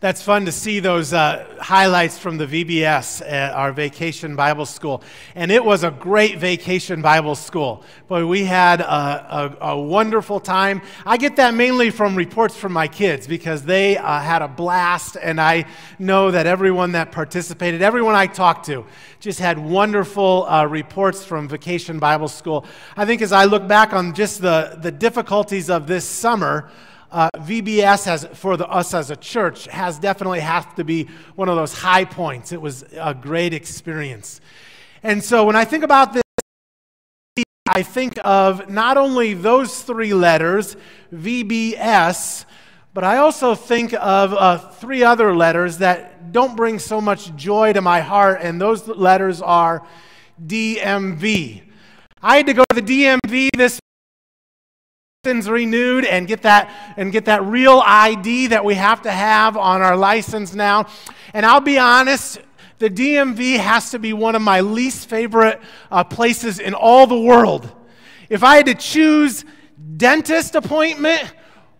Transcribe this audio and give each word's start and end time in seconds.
That's 0.00 0.22
fun 0.22 0.46
to 0.46 0.52
see 0.52 0.80
those 0.80 1.12
uh, 1.12 1.44
highlights 1.60 2.18
from 2.18 2.38
the 2.38 2.46
VBS 2.46 3.20
at 3.20 3.52
our 3.52 3.70
vacation 3.70 4.34
Bible 4.34 4.64
school. 4.64 5.02
And 5.34 5.52
it 5.52 5.62
was 5.62 5.84
a 5.84 5.90
great 5.90 6.38
vacation 6.38 7.02
Bible 7.02 7.34
school. 7.34 7.84
Boy, 8.08 8.24
we 8.24 8.44
had 8.44 8.80
a, 8.80 8.86
a, 9.60 9.72
a 9.72 9.78
wonderful 9.78 10.40
time. 10.40 10.80
I 11.04 11.18
get 11.18 11.36
that 11.36 11.52
mainly 11.52 11.90
from 11.90 12.16
reports 12.16 12.56
from 12.56 12.72
my 12.72 12.88
kids 12.88 13.26
because 13.26 13.62
they 13.64 13.98
uh, 13.98 14.20
had 14.20 14.40
a 14.40 14.48
blast. 14.48 15.18
And 15.20 15.38
I 15.38 15.66
know 15.98 16.30
that 16.30 16.46
everyone 16.46 16.92
that 16.92 17.12
participated, 17.12 17.82
everyone 17.82 18.14
I 18.14 18.26
talked 18.26 18.64
to, 18.66 18.86
just 19.20 19.38
had 19.38 19.58
wonderful 19.58 20.46
uh, 20.46 20.64
reports 20.64 21.26
from 21.26 21.46
vacation 21.46 21.98
Bible 21.98 22.28
school. 22.28 22.64
I 22.96 23.04
think 23.04 23.20
as 23.20 23.32
I 23.32 23.44
look 23.44 23.68
back 23.68 23.92
on 23.92 24.14
just 24.14 24.40
the, 24.40 24.78
the 24.80 24.92
difficulties 24.92 25.68
of 25.68 25.86
this 25.86 26.08
summer, 26.08 26.70
uh, 27.10 27.30
VBS 27.36 28.04
has, 28.04 28.24
for 28.34 28.56
the, 28.56 28.68
us 28.68 28.94
as 28.94 29.10
a 29.10 29.16
church 29.16 29.66
has 29.66 29.98
definitely 29.98 30.40
have 30.40 30.74
to 30.76 30.84
be 30.84 31.08
one 31.34 31.48
of 31.48 31.56
those 31.56 31.72
high 31.72 32.04
points. 32.04 32.52
It 32.52 32.60
was 32.60 32.84
a 32.92 33.14
great 33.14 33.52
experience. 33.52 34.40
And 35.02 35.22
so 35.22 35.44
when 35.44 35.56
I 35.56 35.64
think 35.64 35.84
about 35.84 36.12
this, 36.12 36.22
I 37.68 37.82
think 37.82 38.14
of 38.24 38.68
not 38.68 38.96
only 38.96 39.34
those 39.34 39.82
three 39.82 40.12
letters, 40.12 40.76
VBS, 41.12 42.44
but 42.92 43.04
I 43.04 43.18
also 43.18 43.54
think 43.54 43.92
of 43.94 44.34
uh, 44.34 44.58
three 44.58 45.04
other 45.04 45.34
letters 45.34 45.78
that 45.78 46.32
don't 46.32 46.56
bring 46.56 46.78
so 46.78 47.00
much 47.00 47.34
joy 47.36 47.72
to 47.72 47.80
my 47.80 48.00
heart, 48.00 48.40
and 48.42 48.60
those 48.60 48.88
letters 48.88 49.40
are 49.40 49.86
DMV. 50.44 51.62
I 52.22 52.36
had 52.36 52.46
to 52.46 52.54
go 52.54 52.64
to 52.70 52.80
the 52.80 52.82
DMV 52.82 53.50
this 53.56 53.78
renewed 55.22 56.06
and 56.06 56.26
get 56.26 56.40
that 56.40 56.94
and 56.96 57.12
get 57.12 57.26
that 57.26 57.42
real 57.42 57.82
ID 57.84 58.46
that 58.46 58.64
we 58.64 58.74
have 58.74 59.02
to 59.02 59.10
have 59.10 59.54
on 59.54 59.82
our 59.82 59.94
license 59.94 60.54
now. 60.54 60.86
And 61.34 61.44
I'll 61.44 61.60
be 61.60 61.78
honest, 61.78 62.38
the 62.78 62.88
DMV 62.88 63.58
has 63.58 63.90
to 63.90 63.98
be 63.98 64.14
one 64.14 64.34
of 64.34 64.40
my 64.40 64.62
least 64.62 65.10
favorite 65.10 65.60
uh, 65.90 66.04
places 66.04 66.58
in 66.58 66.72
all 66.72 67.06
the 67.06 67.20
world. 67.20 67.70
If 68.30 68.42
I 68.42 68.56
had 68.56 68.64
to 68.64 68.74
choose 68.74 69.44
dentist 69.98 70.54
appointment 70.54 71.34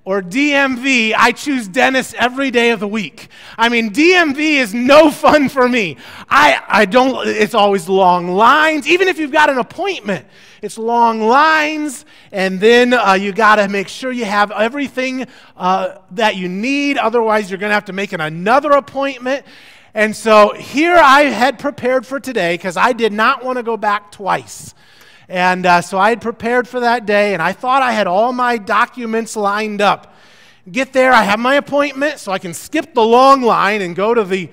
or 0.04 0.22
DMV, 0.22 1.14
I 1.16 1.32
choose 1.32 1.68
dentist 1.68 2.14
every 2.14 2.50
day 2.50 2.70
of 2.70 2.80
the 2.80 2.88
week. 2.88 3.28
I 3.58 3.68
mean, 3.68 3.90
DMV 3.90 4.38
is 4.38 4.72
no 4.72 5.10
fun 5.10 5.48
for 5.48 5.68
me. 5.68 5.98
I, 6.28 6.62
I 6.66 6.84
don't, 6.86 7.28
it's 7.28 7.54
always 7.54 7.88
long 7.88 8.28
lines. 8.28 8.86
Even 8.86 9.08
if 9.08 9.18
you've 9.18 9.32
got 9.32 9.50
an 9.50 9.58
appointment, 9.58 10.26
it's 10.62 10.78
long 10.78 11.20
lines, 11.20 12.04
and 12.32 12.60
then 12.60 12.92
uh, 12.92 13.14
you 13.14 13.32
got 13.32 13.56
to 13.56 13.68
make 13.68 13.88
sure 13.88 14.12
you 14.12 14.24
have 14.24 14.50
everything 14.50 15.26
uh, 15.56 15.98
that 16.12 16.36
you 16.36 16.48
need. 16.48 16.98
Otherwise, 16.98 17.50
you're 17.50 17.58
going 17.58 17.70
to 17.70 17.74
have 17.74 17.86
to 17.86 17.92
make 17.92 18.12
an, 18.12 18.20
another 18.20 18.72
appointment. 18.72 19.44
And 19.94 20.14
so 20.14 20.54
here 20.54 20.96
I 20.96 21.22
had 21.22 21.58
prepared 21.58 22.06
for 22.06 22.20
today 22.20 22.54
because 22.54 22.76
I 22.76 22.92
did 22.92 23.12
not 23.12 23.44
want 23.44 23.56
to 23.56 23.62
go 23.62 23.76
back 23.76 24.12
twice. 24.12 24.74
And 25.30 25.64
uh, 25.64 25.80
so 25.80 25.96
I 25.96 26.08
had 26.08 26.20
prepared 26.20 26.66
for 26.66 26.80
that 26.80 27.06
day, 27.06 27.34
and 27.34 27.40
I 27.40 27.52
thought 27.52 27.82
I 27.82 27.92
had 27.92 28.08
all 28.08 28.32
my 28.32 28.56
documents 28.58 29.36
lined 29.36 29.80
up. 29.80 30.12
Get 30.70 30.92
there, 30.92 31.12
I 31.12 31.22
have 31.22 31.38
my 31.38 31.54
appointment, 31.54 32.18
so 32.18 32.32
I 32.32 32.40
can 32.40 32.52
skip 32.52 32.94
the 32.94 33.04
long 33.04 33.40
line 33.40 33.80
and 33.80 33.94
go 33.94 34.12
to 34.12 34.24
the 34.24 34.50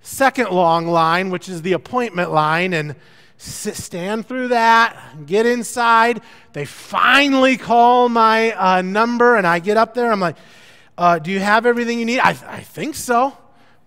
second 0.00 0.50
long 0.50 0.86
line, 0.86 1.28
which 1.28 1.50
is 1.50 1.60
the 1.60 1.74
appointment 1.74 2.32
line. 2.32 2.72
And 2.72 2.96
sit, 3.36 3.76
stand 3.76 4.26
through 4.26 4.48
that, 4.48 5.26
get 5.26 5.44
inside. 5.44 6.22
They 6.54 6.64
finally 6.64 7.58
call 7.58 8.08
my 8.08 8.52
uh, 8.52 8.80
number, 8.80 9.36
and 9.36 9.46
I 9.46 9.58
get 9.58 9.76
up 9.76 9.92
there. 9.92 10.10
I'm 10.10 10.20
like, 10.20 10.36
uh, 10.96 11.18
Do 11.18 11.32
you 11.32 11.40
have 11.40 11.66
everything 11.66 11.98
you 11.98 12.06
need? 12.06 12.20
I, 12.20 12.30
I 12.30 12.60
think 12.60 12.94
so. 12.94 13.36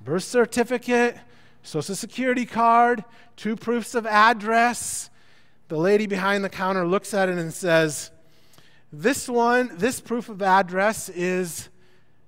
Birth 0.03 0.25
certificate, 0.25 1.17
social 1.63 1.95
security 1.95 2.45
card, 2.45 3.03
two 3.37 3.55
proofs 3.55 3.95
of 3.95 4.05
address. 4.05 5.09
The 5.67 5.77
lady 5.77 6.07
behind 6.07 6.43
the 6.43 6.49
counter 6.49 6.87
looks 6.87 7.13
at 7.13 7.27
it 7.27 7.37
and 7.37 7.53
says, 7.53 8.11
This 8.91 9.27
one, 9.27 9.71
this 9.73 9.99
proof 9.99 10.29
of 10.29 10.41
address 10.41 11.09
is 11.09 11.69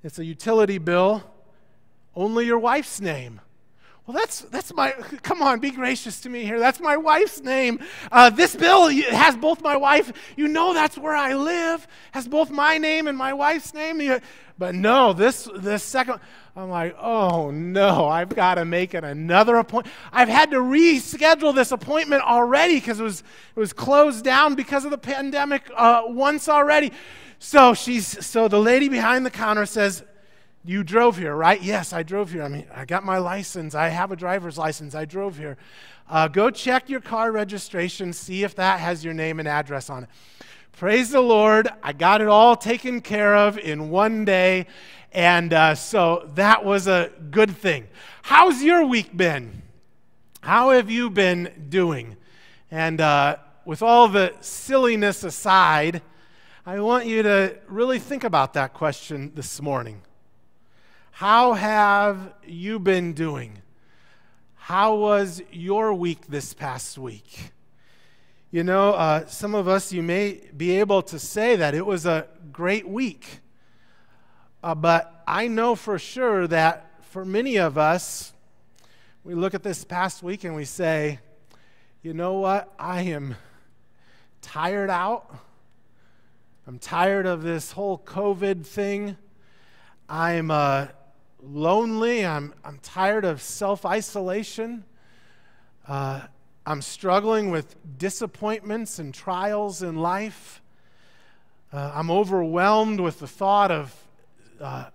it's 0.03 0.19
a 0.19 0.25
utility 0.25 0.77
bill, 0.77 1.23
only 2.15 2.45
your 2.45 2.59
wife's 2.59 2.99
name. 2.99 3.39
Well, 4.05 4.17
that's, 4.17 4.41
that's 4.41 4.73
my, 4.73 4.91
come 5.21 5.41
on, 5.43 5.59
be 5.59 5.69
gracious 5.69 6.19
to 6.21 6.29
me 6.29 6.43
here. 6.43 6.59
That's 6.59 6.79
my 6.79 6.97
wife's 6.97 7.41
name. 7.41 7.79
Uh, 8.11 8.31
this 8.31 8.55
bill 8.55 8.89
has 8.89 9.37
both 9.37 9.61
my 9.61 9.77
wife, 9.77 10.11
you 10.35 10.47
know 10.47 10.73
that's 10.73 10.97
where 10.97 11.15
I 11.15 11.35
live, 11.35 11.87
has 12.11 12.27
both 12.27 12.49
my 12.49 12.79
name 12.79 13.07
and 13.07 13.15
my 13.17 13.33
wife's 13.33 13.73
name. 13.73 14.19
But 14.59 14.75
no, 14.75 15.13
this, 15.13 15.47
this 15.55 15.83
second, 15.83 16.19
I'm 16.53 16.69
like, 16.69 16.93
oh 16.99 17.49
no, 17.49 18.09
I've 18.09 18.35
got 18.35 18.55
to 18.55 18.65
make 18.65 18.93
it 18.93 19.05
another 19.05 19.55
appointment. 19.55 19.95
I've 20.11 20.27
had 20.27 20.51
to 20.51 20.57
reschedule 20.57 21.55
this 21.55 21.71
appointment 21.71 22.23
already 22.23 22.75
because 22.75 22.99
it 22.99 23.03
was, 23.03 23.21
it 23.55 23.59
was 23.59 23.71
closed 23.71 24.25
down 24.25 24.55
because 24.55 24.83
of 24.83 24.91
the 24.91 24.97
pandemic 24.97 25.63
uh, 25.73 26.03
once 26.07 26.49
already. 26.49 26.91
So 27.39 27.73
she's, 27.73 28.25
so 28.25 28.49
the 28.49 28.59
lady 28.59 28.89
behind 28.89 29.25
the 29.25 29.31
counter 29.31 29.65
says, 29.65 30.03
you 30.65 30.83
drove 30.83 31.17
here, 31.17 31.33
right? 31.33 31.61
Yes, 31.63 31.93
I 31.93 32.03
drove 32.03 32.33
here. 32.33 32.43
I 32.43 32.49
mean, 32.49 32.67
I 32.75 32.83
got 32.83 33.05
my 33.05 33.17
license. 33.17 33.75
I 33.75 33.87
have 33.87 34.11
a 34.11 34.17
driver's 34.17 34.57
license. 34.57 34.93
I 34.93 35.05
drove 35.05 35.37
here. 35.37 35.55
Uh, 36.09 36.27
go 36.27 36.49
check 36.49 36.89
your 36.89 36.99
car 36.99 37.31
registration, 37.31 38.11
see 38.11 38.43
if 38.43 38.55
that 38.55 38.81
has 38.81 39.05
your 39.05 39.13
name 39.13 39.39
and 39.39 39.47
address 39.47 39.89
on 39.89 40.03
it. 40.03 40.09
Praise 40.79 41.09
the 41.09 41.19
Lord. 41.19 41.67
I 41.83 41.91
got 41.91 42.21
it 42.21 42.29
all 42.29 42.55
taken 42.55 43.01
care 43.01 43.35
of 43.35 43.57
in 43.57 43.89
one 43.89 44.23
day. 44.23 44.65
And 45.11 45.51
uh, 45.51 45.75
so 45.75 46.31
that 46.35 46.63
was 46.63 46.87
a 46.87 47.11
good 47.31 47.57
thing. 47.57 47.85
How's 48.21 48.63
your 48.63 48.85
week 48.85 49.17
been? 49.17 49.61
How 50.39 50.69
have 50.69 50.89
you 50.89 51.09
been 51.09 51.65
doing? 51.67 52.15
And 52.71 53.01
uh, 53.01 53.39
with 53.65 53.81
all 53.81 54.07
the 54.07 54.33
silliness 54.39 55.25
aside, 55.25 56.01
I 56.65 56.79
want 56.79 57.07
you 57.07 57.23
to 57.23 57.57
really 57.67 57.99
think 57.99 58.23
about 58.23 58.53
that 58.53 58.73
question 58.73 59.33
this 59.35 59.61
morning. 59.61 60.01
How 61.11 61.55
have 61.55 62.35
you 62.47 62.79
been 62.79 63.11
doing? 63.11 63.57
How 64.55 64.95
was 64.95 65.41
your 65.51 65.93
week 65.93 66.27
this 66.27 66.53
past 66.53 66.97
week? 66.97 67.51
You 68.51 68.63
know, 68.63 68.93
uh, 68.93 69.27
some 69.27 69.53
of 69.53 69.67
us, 69.67 69.93
you 69.93 70.01
may 70.01 70.41
be 70.57 70.79
able 70.79 71.03
to 71.03 71.19
say 71.19 71.55
that 71.57 71.75
it 71.75 71.85
was 71.85 72.07
a 72.07 72.25
great 72.51 72.89
week. 72.89 73.41
Uh, 74.63 74.73
but 74.73 75.21
I 75.27 75.47
know 75.47 75.75
for 75.75 75.99
sure 75.99 76.47
that 76.47 77.03
for 77.03 77.23
many 77.23 77.57
of 77.57 77.77
us, 77.77 78.33
we 79.23 79.35
look 79.35 79.53
at 79.53 79.61
this 79.61 79.83
past 79.83 80.23
week 80.23 80.45
and 80.45 80.55
we 80.55 80.65
say, 80.65 81.19
you 82.01 82.15
know 82.15 82.39
what? 82.39 82.73
I 82.79 83.03
am 83.03 83.35
tired 84.41 84.89
out. 84.89 85.31
I'm 86.65 86.79
tired 86.79 87.27
of 87.27 87.43
this 87.43 87.73
whole 87.73 87.99
COVID 87.99 88.65
thing. 88.65 89.15
I'm 90.09 90.49
uh, 90.49 90.87
lonely. 91.43 92.25
I'm, 92.25 92.55
I'm 92.65 92.79
tired 92.79 93.25
of 93.25 93.43
self 93.43 93.85
isolation. 93.85 94.85
Uh, 95.87 96.21
I'm 96.69 96.83
struggling 96.83 97.49
with 97.49 97.75
disappointments 97.97 98.99
and 98.99 99.11
trials 99.11 99.81
in 99.81 99.95
life. 99.95 100.61
Uh, 101.73 101.91
I'm 101.95 102.11
overwhelmed 102.11 102.99
with 102.99 103.17
the 103.17 103.27
thought 103.27 103.71
of 103.71 103.95
uh, 104.61 104.85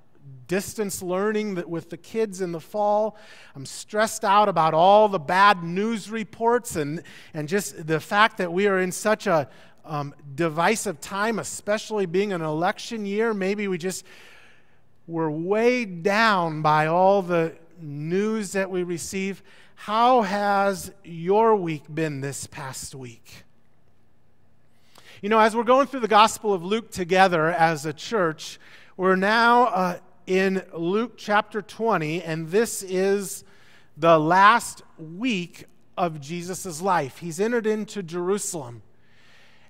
distance 0.46 1.02
learning 1.02 1.68
with 1.68 1.90
the 1.90 1.96
kids 1.96 2.40
in 2.40 2.52
the 2.52 2.60
fall. 2.60 3.16
I'm 3.56 3.66
stressed 3.66 4.24
out 4.24 4.48
about 4.48 4.72
all 4.72 5.08
the 5.08 5.18
bad 5.18 5.64
news 5.64 6.08
reports 6.08 6.76
and, 6.76 7.02
and 7.34 7.48
just 7.48 7.88
the 7.88 7.98
fact 7.98 8.38
that 8.38 8.52
we 8.52 8.68
are 8.68 8.78
in 8.78 8.92
such 8.92 9.26
a 9.26 9.48
um, 9.84 10.14
divisive 10.36 11.00
time, 11.00 11.40
especially 11.40 12.06
being 12.06 12.32
an 12.32 12.40
election 12.40 13.04
year. 13.04 13.34
Maybe 13.34 13.66
we 13.66 13.78
just 13.78 14.04
we're 15.08 15.28
weighed 15.28 16.04
down 16.04 16.62
by 16.62 16.87
all 16.87 17.20
the 17.20 17.56
news 17.81 18.52
that 18.52 18.70
we 18.70 18.84
receive. 18.84 19.43
How 19.75 20.23
has 20.23 20.93
your 21.05 21.55
week 21.56 21.82
been 21.93 22.21
this 22.21 22.47
past 22.47 22.94
week? 22.94 23.44
You 25.21 25.29
know, 25.29 25.38
as 25.38 25.55
we're 25.55 25.65
going 25.65 25.87
through 25.87 26.00
the 26.00 26.09
Gospel 26.09 26.55
of 26.55 26.65
Luke 26.65 26.91
together 26.91 27.49
as 27.50 27.85
a 27.85 27.93
church, 27.93 28.59
we're 28.97 29.17
now 29.17 29.65
uh, 29.65 29.99
in 30.26 30.62
Luke 30.73 31.15
chapter 31.17 31.61
20, 31.61 32.23
and 32.23 32.49
this 32.49 32.82
is 32.82 33.44
the 33.97 34.19
last 34.19 34.82
week 34.99 35.65
of 35.99 36.21
Jesus' 36.21 36.81
life. 36.81 37.19
He's 37.19 37.38
entered 37.38 37.67
into 37.67 38.03
Jerusalem. 38.03 38.82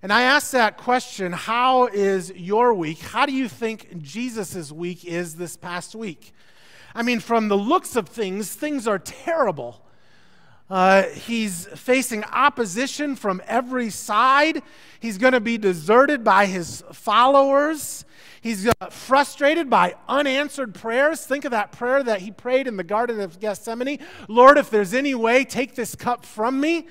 And 0.03 0.13
I 0.13 0.23
ask 0.23 0.53
that 0.53 0.77
question 0.77 1.33
how 1.33 1.87
is 1.87 2.31
your 2.37 2.75
week? 2.75 3.01
How 3.01 3.27
do 3.27 3.33
you 3.33 3.49
think 3.49 4.03
Jesus' 4.03 4.71
week 4.71 5.05
is 5.05 5.37
this 5.37 5.57
past 5.57 5.95
week? 5.95 6.33
I 6.95 7.03
mean, 7.03 7.21
from 7.21 7.49
the 7.49 7.57
looks 7.57 7.97
of 7.97 8.09
things, 8.09 8.55
things 8.55 8.87
are 8.87 8.99
terrible. 8.99 9.84
Uh, 10.71 11.03
he's 11.03 11.67
facing 11.67 12.25
opposition 12.25 13.17
from 13.17 13.43
every 13.47 13.91
side. 13.91 14.63
He's 14.99 15.19
going 15.19 15.35
to 15.35 15.41
be 15.41 15.59
deserted 15.59 16.25
by 16.25 16.47
his 16.47 16.83
followers. 16.93 18.05
He's 18.41 18.71
frustrated 18.91 19.69
by 19.69 19.95
unanswered 20.09 20.75
prayers. 20.75 21.25
Think 21.25 21.45
of 21.45 21.51
that 21.51 21.73
prayer 21.73 22.03
that 22.03 22.23
he 22.23 22.31
prayed 22.31 22.67
in 22.67 22.77
the 22.77 22.85
Garden 22.85 23.21
of 23.21 23.41
Gethsemane 23.41 23.99
Lord, 24.29 24.59
if 24.59 24.71
there's 24.71 24.95
any 24.95 25.15
way, 25.15 25.45
take 25.45 25.75
this 25.75 25.95
cup 25.95 26.25
from 26.25 26.61
me. 26.61 26.87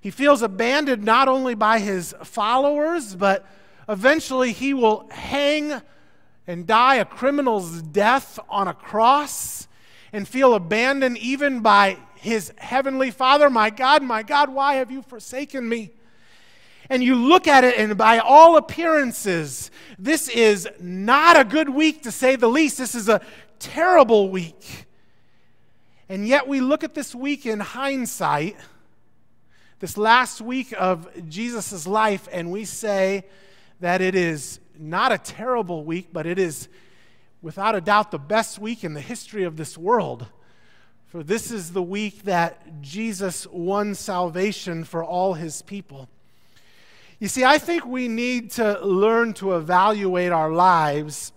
He 0.00 0.10
feels 0.10 0.42
abandoned 0.42 1.02
not 1.02 1.26
only 1.26 1.54
by 1.54 1.78
his 1.80 2.14
followers, 2.22 3.14
but 3.14 3.46
eventually 3.88 4.52
he 4.52 4.72
will 4.72 5.08
hang 5.10 5.80
and 6.46 6.66
die 6.66 6.96
a 6.96 7.04
criminal's 7.04 7.82
death 7.82 8.38
on 8.48 8.68
a 8.68 8.74
cross 8.74 9.66
and 10.12 10.28
feel 10.28 10.54
abandoned 10.54 11.18
even 11.18 11.60
by 11.60 11.98
his 12.16 12.52
heavenly 12.58 13.10
Father, 13.10 13.48
My 13.50 13.70
God, 13.70 14.02
my 14.02 14.22
God, 14.22 14.48
why 14.48 14.74
have 14.74 14.90
you 14.90 15.02
forsaken 15.02 15.68
me? 15.68 15.90
And 16.88 17.02
you 17.02 17.16
look 17.16 17.48
at 17.48 17.64
it, 17.64 17.76
and 17.78 17.98
by 17.98 18.18
all 18.18 18.56
appearances, 18.56 19.70
this 19.98 20.28
is 20.28 20.68
not 20.78 21.38
a 21.38 21.44
good 21.44 21.68
week 21.68 22.02
to 22.04 22.12
say 22.12 22.36
the 22.36 22.48
least. 22.48 22.78
This 22.78 22.94
is 22.94 23.08
a 23.08 23.20
terrible 23.58 24.30
week. 24.30 24.86
And 26.08 26.26
yet, 26.28 26.46
we 26.46 26.60
look 26.60 26.84
at 26.84 26.94
this 26.94 27.14
week 27.14 27.44
in 27.46 27.58
hindsight, 27.58 28.56
this 29.80 29.96
last 29.98 30.40
week 30.40 30.72
of 30.78 31.08
Jesus' 31.28 31.86
life, 31.86 32.28
and 32.30 32.52
we 32.52 32.64
say 32.64 33.24
that 33.80 34.00
it 34.00 34.14
is 34.14 34.60
not 34.78 35.10
a 35.10 35.18
terrible 35.18 35.84
week, 35.84 36.08
but 36.12 36.26
it 36.26 36.38
is 36.38 36.68
without 37.42 37.74
a 37.74 37.80
doubt 37.80 38.12
the 38.12 38.18
best 38.18 38.58
week 38.58 38.84
in 38.84 38.94
the 38.94 39.00
history 39.00 39.42
of 39.42 39.56
this 39.56 39.76
world. 39.76 40.26
For 41.06 41.22
this 41.22 41.52
is 41.52 41.72
the 41.72 41.82
week 41.82 42.24
that 42.24 42.82
Jesus 42.82 43.46
won 43.46 43.94
salvation 43.94 44.82
for 44.82 45.04
all 45.04 45.34
his 45.34 45.62
people. 45.62 46.08
You 47.20 47.28
see, 47.28 47.44
I 47.44 47.58
think 47.58 47.86
we 47.86 48.08
need 48.08 48.50
to 48.52 48.84
learn 48.84 49.32
to 49.34 49.54
evaluate 49.54 50.32
our 50.32 50.50
lives 50.50 51.32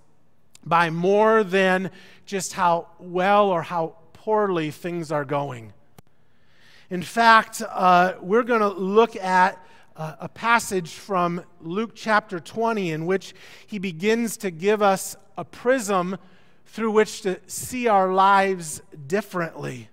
by 0.66 0.90
more 0.90 1.44
than 1.44 1.92
just 2.26 2.54
how 2.54 2.88
well 3.00 3.50
or 3.50 3.62
how 3.62 3.96
poorly 4.14 4.72
things 4.72 5.12
are 5.12 5.24
going. 5.24 5.72
In 6.90 7.04
fact, 7.04 7.62
uh, 7.62 8.14
we're 8.22 8.44
going 8.44 8.62
to 8.62 8.70
look 8.70 9.16
at 9.16 9.64
uh, 9.96 10.16
a 10.20 10.30
passage 10.30 10.94
from 10.94 11.44
Luke 11.62 11.92
chapter 11.94 12.40
20 12.40 12.92
in 12.92 13.06
which 13.06 13.36
he 13.68 13.78
begins 13.78 14.36
to 14.38 14.50
give 14.50 14.82
us 14.82 15.16
a 15.38 15.46
prism 15.46 16.18
through 16.72 16.92
which 16.92 17.22
to 17.22 17.40
see 17.48 17.88
our 17.88 18.14
lives 18.14 18.82
differently. 19.08 19.90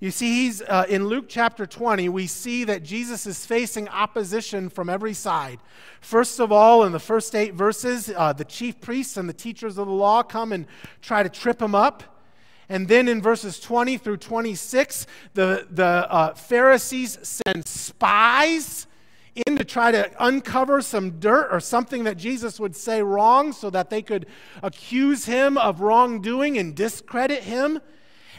You 0.00 0.10
see, 0.10 0.42
he's 0.42 0.62
uh, 0.62 0.84
in 0.88 1.06
Luke 1.06 1.26
chapter 1.28 1.64
20, 1.64 2.08
we 2.08 2.26
see 2.26 2.64
that 2.64 2.82
Jesus 2.82 3.24
is 3.24 3.46
facing 3.46 3.88
opposition 3.88 4.68
from 4.68 4.88
every 4.88 5.14
side. 5.14 5.60
First 6.00 6.40
of 6.40 6.50
all, 6.50 6.82
in 6.82 6.90
the 6.90 6.98
first 6.98 7.36
eight 7.36 7.54
verses, 7.54 8.10
uh, 8.16 8.32
the 8.32 8.44
chief 8.44 8.80
priests 8.80 9.16
and 9.16 9.28
the 9.28 9.34
teachers 9.34 9.78
of 9.78 9.86
the 9.86 9.92
law 9.92 10.24
come 10.24 10.50
and 10.50 10.66
try 11.02 11.22
to 11.22 11.28
trip 11.28 11.62
him 11.62 11.74
up. 11.74 12.02
And 12.68 12.88
then 12.88 13.06
in 13.06 13.22
verses 13.22 13.60
20 13.60 13.98
through 13.98 14.16
26, 14.16 15.06
the, 15.34 15.68
the 15.70 15.84
uh, 15.84 16.34
Pharisees 16.34 17.18
send 17.22 17.68
spies 17.68 18.88
in 19.34 19.56
to 19.56 19.64
try 19.64 19.90
to 19.90 20.10
uncover 20.18 20.82
some 20.82 21.18
dirt 21.18 21.48
or 21.50 21.60
something 21.60 22.04
that 22.04 22.16
Jesus 22.16 22.60
would 22.60 22.76
say 22.76 23.02
wrong 23.02 23.52
so 23.52 23.70
that 23.70 23.88
they 23.88 24.02
could 24.02 24.26
accuse 24.62 25.24
him 25.24 25.56
of 25.56 25.80
wrongdoing 25.80 26.58
and 26.58 26.74
discredit 26.74 27.42
him. 27.42 27.80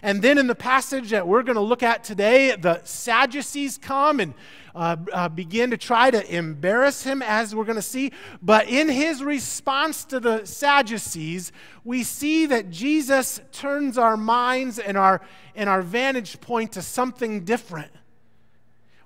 And 0.03 0.21
then 0.21 0.37
in 0.37 0.47
the 0.47 0.55
passage 0.55 1.11
that 1.11 1.27
we're 1.27 1.43
going 1.43 1.55
to 1.55 1.61
look 1.61 1.81
at 1.81 2.03
today, 2.03 2.55
the 2.55 2.81
Sadducees 2.83 3.77
come 3.77 4.19
and 4.19 4.33
uh, 4.75 4.97
uh, 5.13 5.29
begin 5.29 5.71
to 5.71 5.77
try 5.77 6.11
to 6.11 6.35
embarrass 6.35 7.03
him, 7.03 7.21
as 7.21 7.55
we're 7.55 7.63
going 7.63 7.77
to 7.77 7.81
see. 7.81 8.11
But 8.41 8.67
in 8.67 8.89
his 8.89 9.23
response 9.23 10.03
to 10.05 10.19
the 10.19 10.45
Sadducees, 10.45 11.51
we 11.83 12.03
see 12.03 12.47
that 12.47 12.69
Jesus 12.69 13.39
turns 13.51 13.97
our 13.97 14.17
minds 14.17 14.77
and 14.77 14.97
our, 14.97 15.21
and 15.55 15.69
our 15.69 15.81
vantage 15.81 16.41
point 16.41 16.73
to 16.73 16.81
something 16.81 17.45
different. 17.45 17.91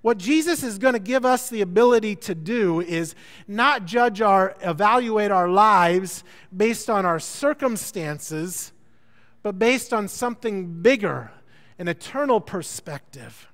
What 0.01 0.17
Jesus 0.17 0.63
is 0.63 0.77
going 0.77 0.93
to 0.93 0.99
give 0.99 1.25
us 1.25 1.49
the 1.49 1.61
ability 1.61 2.15
to 2.17 2.35
do 2.35 2.81
is 2.81 3.15
not 3.47 3.85
judge 3.85 4.21
our, 4.21 4.55
evaluate 4.61 5.31
our 5.31 5.49
lives 5.49 6.23
based 6.55 6.89
on 6.89 7.05
our 7.05 7.19
circumstances, 7.19 8.71
but 9.41 9.57
based 9.57 9.93
on 9.93 10.07
something 10.07 10.81
bigger, 10.81 11.31
an 11.79 11.87
eternal 11.87 12.39
perspective. 12.39 13.47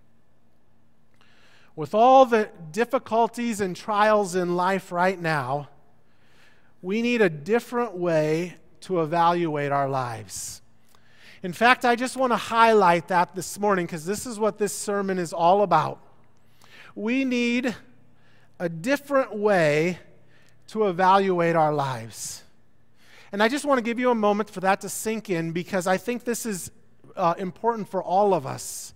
With 1.75 1.95
all 1.95 2.25
the 2.25 2.49
difficulties 2.71 3.61
and 3.61 3.75
trials 3.75 4.35
in 4.35 4.55
life 4.55 4.91
right 4.91 5.19
now, 5.19 5.69
we 6.81 7.01
need 7.01 7.21
a 7.21 7.29
different 7.29 7.95
way 7.95 8.57
to 8.81 9.01
evaluate 9.01 9.71
our 9.71 9.89
lives. 9.89 10.61
In 11.41 11.53
fact, 11.53 11.85
I 11.85 11.95
just 11.95 12.17
want 12.17 12.31
to 12.31 12.37
highlight 12.37 13.07
that 13.07 13.33
this 13.33 13.57
morning 13.57 13.85
because 13.85 14.05
this 14.05 14.25
is 14.25 14.37
what 14.37 14.57
this 14.57 14.77
sermon 14.77 15.17
is 15.17 15.33
all 15.33 15.63
about 15.63 15.99
we 16.95 17.25
need 17.25 17.75
a 18.59 18.69
different 18.69 19.35
way 19.35 19.99
to 20.67 20.87
evaluate 20.87 21.55
our 21.55 21.73
lives. 21.73 22.43
And 23.31 23.41
I 23.41 23.47
just 23.47 23.65
want 23.65 23.79
to 23.79 23.83
give 23.83 23.99
you 23.99 24.11
a 24.11 24.15
moment 24.15 24.49
for 24.49 24.59
that 24.59 24.81
to 24.81 24.89
sink 24.89 25.29
in 25.29 25.51
because 25.51 25.87
I 25.87 25.97
think 25.97 26.23
this 26.23 26.45
is 26.45 26.71
uh, 27.15 27.33
important 27.37 27.89
for 27.89 28.01
all 28.01 28.33
of 28.33 28.45
us. 28.45 28.93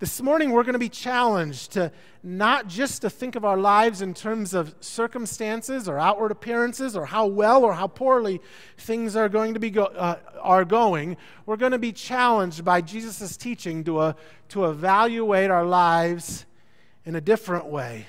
This 0.00 0.20
morning, 0.20 0.50
we're 0.50 0.64
going 0.64 0.74
to 0.74 0.78
be 0.80 0.88
challenged 0.88 1.72
to 1.72 1.92
not 2.24 2.66
just 2.66 3.02
to 3.02 3.10
think 3.10 3.36
of 3.36 3.44
our 3.44 3.56
lives 3.56 4.02
in 4.02 4.12
terms 4.12 4.52
of 4.52 4.74
circumstances 4.80 5.88
or 5.88 5.98
outward 6.00 6.32
appearances 6.32 6.96
or 6.96 7.06
how 7.06 7.26
well 7.26 7.64
or 7.64 7.74
how 7.74 7.86
poorly 7.86 8.40
things 8.76 9.14
are 9.14 9.28
going 9.28 9.54
to 9.54 9.60
be 9.60 9.70
go, 9.70 9.84
uh, 9.84 10.18
are 10.42 10.64
going. 10.64 11.16
We're 11.46 11.56
going 11.56 11.72
to 11.72 11.78
be 11.78 11.92
challenged 11.92 12.64
by 12.64 12.80
Jesus' 12.80 13.36
teaching 13.36 13.84
to, 13.84 13.98
uh, 13.98 14.12
to 14.48 14.64
evaluate 14.64 15.50
our 15.50 15.64
lives 15.64 16.44
in 17.04 17.14
a 17.14 17.20
different 17.20 17.66
way. 17.66 18.06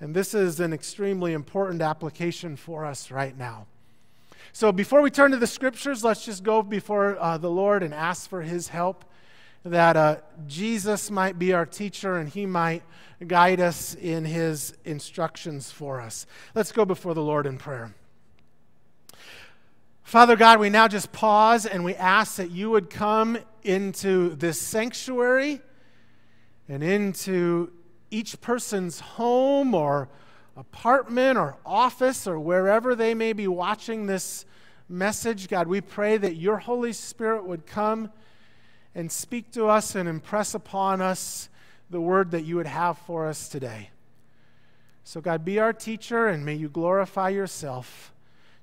And 0.00 0.14
this 0.14 0.34
is 0.34 0.60
an 0.60 0.72
extremely 0.72 1.32
important 1.32 1.82
application 1.82 2.56
for 2.56 2.84
us 2.84 3.10
right 3.10 3.36
now. 3.36 3.66
So, 4.52 4.72
before 4.72 5.02
we 5.02 5.10
turn 5.10 5.32
to 5.32 5.36
the 5.36 5.46
scriptures, 5.46 6.02
let's 6.04 6.24
just 6.24 6.42
go 6.42 6.62
before 6.62 7.18
uh, 7.20 7.38
the 7.38 7.50
Lord 7.50 7.82
and 7.82 7.92
ask 7.92 8.28
for 8.30 8.42
his 8.42 8.68
help 8.68 9.04
that 9.64 9.96
uh, 9.96 10.16
Jesus 10.46 11.10
might 11.10 11.38
be 11.38 11.52
our 11.52 11.66
teacher 11.66 12.16
and 12.16 12.28
he 12.28 12.46
might 12.46 12.82
guide 13.26 13.60
us 13.60 13.94
in 13.94 14.24
his 14.24 14.74
instructions 14.84 15.70
for 15.70 16.00
us. 16.00 16.26
Let's 16.54 16.72
go 16.72 16.84
before 16.84 17.14
the 17.14 17.22
Lord 17.22 17.46
in 17.46 17.58
prayer. 17.58 17.94
Father 20.02 20.36
God, 20.36 20.58
we 20.58 20.70
now 20.70 20.88
just 20.88 21.12
pause 21.12 21.66
and 21.66 21.84
we 21.84 21.94
ask 21.94 22.36
that 22.36 22.50
you 22.50 22.70
would 22.70 22.88
come 22.88 23.38
into 23.62 24.34
this 24.36 24.58
sanctuary 24.58 25.60
and 26.68 26.82
into 26.82 27.70
each 28.10 28.40
person's 28.40 29.00
home 29.00 29.74
or 29.74 30.08
apartment 30.56 31.38
or 31.38 31.56
office 31.64 32.26
or 32.26 32.38
wherever 32.38 32.94
they 32.94 33.14
may 33.14 33.32
be 33.32 33.46
watching 33.46 34.06
this 34.06 34.44
message, 34.88 35.48
God, 35.48 35.68
we 35.68 35.80
pray 35.80 36.16
that 36.16 36.36
your 36.36 36.56
Holy 36.56 36.92
Spirit 36.92 37.44
would 37.44 37.66
come 37.66 38.10
and 38.94 39.12
speak 39.12 39.52
to 39.52 39.66
us 39.66 39.94
and 39.94 40.08
impress 40.08 40.54
upon 40.54 41.00
us 41.00 41.48
the 41.90 42.00
word 42.00 42.32
that 42.32 42.44
you 42.44 42.56
would 42.56 42.66
have 42.66 42.98
for 42.98 43.26
us 43.26 43.48
today. 43.48 43.90
So, 45.04 45.20
God, 45.20 45.44
be 45.44 45.58
our 45.58 45.72
teacher 45.72 46.26
and 46.26 46.44
may 46.44 46.54
you 46.54 46.68
glorify 46.68 47.30
yourself. 47.30 48.12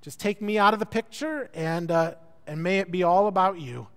Just 0.02 0.20
take 0.20 0.42
me 0.42 0.60
out 0.60 0.74
of 0.74 0.80
the 0.80 0.86
picture 0.86 1.50
and, 1.54 1.90
uh, 1.90 2.16
and 2.46 2.62
may 2.62 2.80
it 2.80 2.92
be 2.92 3.02
all 3.02 3.28
about 3.28 3.60
you. 3.60 3.88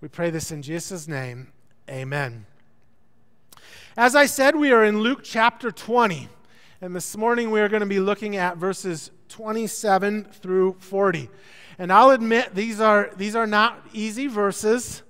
We 0.00 0.08
pray 0.08 0.30
this 0.30 0.50
in 0.50 0.62
Jesus' 0.62 1.06
name. 1.06 1.48
Amen. 1.90 2.46
As 4.00 4.16
I 4.16 4.24
said, 4.24 4.56
we 4.56 4.72
are 4.72 4.82
in 4.82 5.00
Luke 5.00 5.20
chapter 5.22 5.70
20. 5.70 6.26
And 6.80 6.96
this 6.96 7.18
morning 7.18 7.50
we 7.50 7.60
are 7.60 7.68
going 7.68 7.80
to 7.80 7.86
be 7.86 8.00
looking 8.00 8.34
at 8.34 8.56
verses 8.56 9.10
27 9.28 10.24
through 10.24 10.76
40. 10.78 11.28
And 11.78 11.92
I'll 11.92 12.08
admit 12.08 12.54
these 12.54 12.80
are, 12.80 13.10
these 13.18 13.36
are 13.36 13.46
not 13.46 13.84
easy 13.92 14.26
verses. 14.26 15.02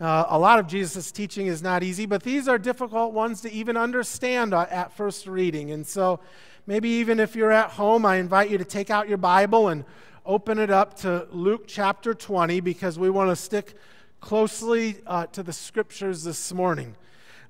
Uh, 0.00 0.24
a 0.28 0.36
lot 0.36 0.58
of 0.58 0.66
Jesus' 0.66 1.12
teaching 1.12 1.46
is 1.46 1.62
not 1.62 1.84
easy, 1.84 2.06
but 2.06 2.24
these 2.24 2.48
are 2.48 2.58
difficult 2.58 3.12
ones 3.12 3.40
to 3.42 3.52
even 3.52 3.76
understand 3.76 4.52
at 4.52 4.92
first 4.96 5.28
reading. 5.28 5.70
And 5.70 5.86
so 5.86 6.18
maybe 6.66 6.88
even 6.88 7.20
if 7.20 7.36
you're 7.36 7.52
at 7.52 7.70
home, 7.70 8.04
I 8.04 8.16
invite 8.16 8.50
you 8.50 8.58
to 8.58 8.64
take 8.64 8.90
out 8.90 9.08
your 9.08 9.18
Bible 9.18 9.68
and 9.68 9.84
open 10.26 10.58
it 10.58 10.70
up 10.70 10.94
to 11.02 11.28
Luke 11.30 11.66
chapter 11.68 12.14
20 12.14 12.58
because 12.58 12.98
we 12.98 13.10
want 13.10 13.30
to 13.30 13.36
stick 13.36 13.74
closely 14.20 14.96
uh, 15.06 15.26
to 15.26 15.44
the 15.44 15.52
scriptures 15.52 16.24
this 16.24 16.52
morning. 16.52 16.96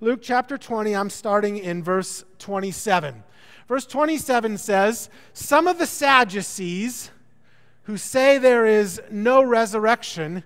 Luke 0.01 0.21
chapter 0.23 0.59
20, 0.59 0.95
I'm 0.95 1.11
starting 1.11 1.57
in 1.57 1.83
verse 1.83 2.25
27. 2.39 3.23
Verse 3.69 3.87
27 3.87 4.59
says, 4.59 5.09
Some 5.33 5.67
of 5.67 5.79
the 5.79 5.87
Sadducees 5.87 7.11
who 7.85 7.97
say 7.97 8.39
there 8.39 8.67
is 8.67 9.01
no 9.11 9.43
resurrection 9.43 10.43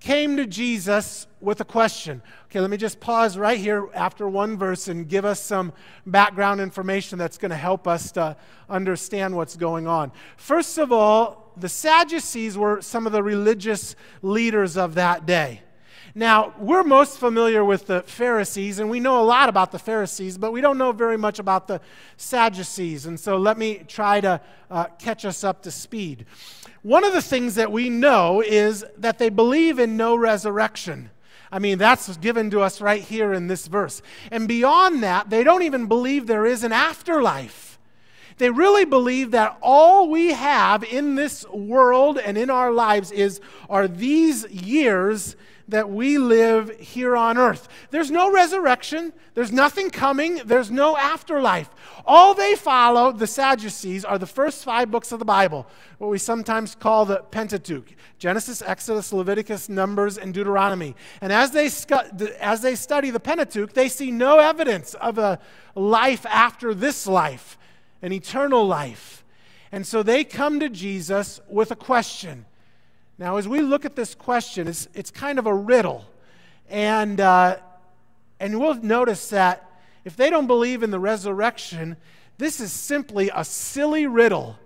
came 0.00 0.36
to 0.36 0.46
Jesus 0.46 1.26
with 1.40 1.60
a 1.60 1.64
question. 1.64 2.22
Okay, 2.46 2.60
let 2.60 2.70
me 2.70 2.76
just 2.76 3.00
pause 3.00 3.36
right 3.36 3.58
here 3.58 3.88
after 3.94 4.28
one 4.28 4.56
verse 4.56 4.88
and 4.88 5.08
give 5.08 5.24
us 5.24 5.40
some 5.40 5.72
background 6.06 6.60
information 6.60 7.18
that's 7.18 7.38
going 7.38 7.50
to 7.50 7.56
help 7.56 7.88
us 7.88 8.12
to 8.12 8.36
understand 8.68 9.34
what's 9.34 9.56
going 9.56 9.86
on. 9.86 10.12
First 10.36 10.78
of 10.78 10.92
all, 10.92 11.52
the 11.56 11.68
Sadducees 11.68 12.56
were 12.56 12.82
some 12.82 13.06
of 13.06 13.12
the 13.12 13.22
religious 13.22 13.96
leaders 14.22 14.76
of 14.76 14.94
that 14.94 15.26
day. 15.26 15.62
Now, 16.16 16.54
we're 16.58 16.84
most 16.84 17.18
familiar 17.18 17.64
with 17.64 17.88
the 17.88 18.02
Pharisees, 18.02 18.78
and 18.78 18.88
we 18.88 19.00
know 19.00 19.20
a 19.20 19.24
lot 19.24 19.48
about 19.48 19.72
the 19.72 19.80
Pharisees, 19.80 20.38
but 20.38 20.52
we 20.52 20.60
don't 20.60 20.78
know 20.78 20.92
very 20.92 21.16
much 21.16 21.40
about 21.40 21.66
the 21.66 21.80
Sadducees. 22.16 23.06
And 23.06 23.18
so 23.18 23.36
let 23.36 23.58
me 23.58 23.82
try 23.88 24.20
to 24.20 24.40
uh, 24.70 24.84
catch 25.00 25.24
us 25.24 25.42
up 25.42 25.62
to 25.62 25.72
speed. 25.72 26.24
One 26.82 27.02
of 27.02 27.14
the 27.14 27.22
things 27.22 27.56
that 27.56 27.72
we 27.72 27.88
know 27.88 28.40
is 28.42 28.84
that 28.96 29.18
they 29.18 29.28
believe 29.28 29.80
in 29.80 29.96
no 29.96 30.14
resurrection. 30.14 31.10
I 31.50 31.58
mean, 31.58 31.78
that's 31.78 32.16
given 32.18 32.48
to 32.50 32.60
us 32.60 32.80
right 32.80 33.02
here 33.02 33.32
in 33.32 33.48
this 33.48 33.66
verse. 33.66 34.00
And 34.30 34.46
beyond 34.46 35.02
that, 35.02 35.30
they 35.30 35.42
don't 35.42 35.62
even 35.62 35.86
believe 35.86 36.28
there 36.28 36.46
is 36.46 36.62
an 36.62 36.72
afterlife. 36.72 37.80
They 38.38 38.50
really 38.50 38.84
believe 38.84 39.32
that 39.32 39.58
all 39.60 40.08
we 40.08 40.32
have 40.32 40.84
in 40.84 41.16
this 41.16 41.44
world 41.48 42.18
and 42.18 42.38
in 42.38 42.50
our 42.50 42.70
lives 42.70 43.10
is 43.10 43.40
are 43.68 43.88
these 43.88 44.44
years 44.48 45.34
that 45.68 45.88
we 45.88 46.18
live 46.18 46.78
here 46.78 47.16
on 47.16 47.38
earth. 47.38 47.68
There's 47.90 48.10
no 48.10 48.30
resurrection, 48.30 49.12
there's 49.34 49.52
nothing 49.52 49.90
coming, 49.90 50.40
there's 50.44 50.70
no 50.70 50.96
afterlife. 50.96 51.70
All 52.04 52.34
they 52.34 52.54
follow, 52.54 53.12
the 53.12 53.26
Sadducees, 53.26 54.04
are 54.04 54.18
the 54.18 54.26
first 54.26 54.64
five 54.64 54.90
books 54.90 55.10
of 55.10 55.18
the 55.18 55.24
Bible, 55.24 55.66
what 55.98 56.10
we 56.10 56.18
sometimes 56.18 56.74
call 56.74 57.06
the 57.06 57.18
Pentateuch 57.30 57.94
Genesis, 58.18 58.62
Exodus, 58.62 59.12
Leviticus, 59.12 59.68
Numbers, 59.68 60.16
and 60.16 60.32
Deuteronomy. 60.32 60.94
And 61.20 61.32
as 61.32 61.50
they, 61.50 61.66
scu- 61.66 62.30
as 62.36 62.60
they 62.60 62.74
study 62.74 63.10
the 63.10 63.20
Pentateuch, 63.20 63.72
they 63.72 63.88
see 63.88 64.10
no 64.10 64.38
evidence 64.38 64.94
of 64.94 65.18
a 65.18 65.38
life 65.74 66.24
after 66.26 66.74
this 66.74 67.06
life, 67.06 67.58
an 68.02 68.12
eternal 68.12 68.66
life. 68.66 69.24
And 69.72 69.86
so 69.86 70.02
they 70.02 70.24
come 70.24 70.60
to 70.60 70.68
Jesus 70.68 71.40
with 71.48 71.70
a 71.70 71.76
question. 71.76 72.46
Now, 73.18 73.36
as 73.36 73.46
we 73.46 73.60
look 73.60 73.84
at 73.84 73.94
this 73.94 74.14
question, 74.14 74.66
it's, 74.66 74.88
it's 74.94 75.10
kind 75.10 75.38
of 75.38 75.46
a 75.46 75.54
riddle. 75.54 76.04
And, 76.68 77.20
uh, 77.20 77.58
and 78.40 78.58
we'll 78.58 78.74
notice 78.74 79.28
that 79.28 79.70
if 80.04 80.16
they 80.16 80.30
don't 80.30 80.46
believe 80.46 80.82
in 80.82 80.90
the 80.90 80.98
resurrection, 80.98 81.96
this 82.38 82.60
is 82.60 82.72
simply 82.72 83.30
a 83.34 83.44
silly 83.44 84.06
riddle 84.06 84.58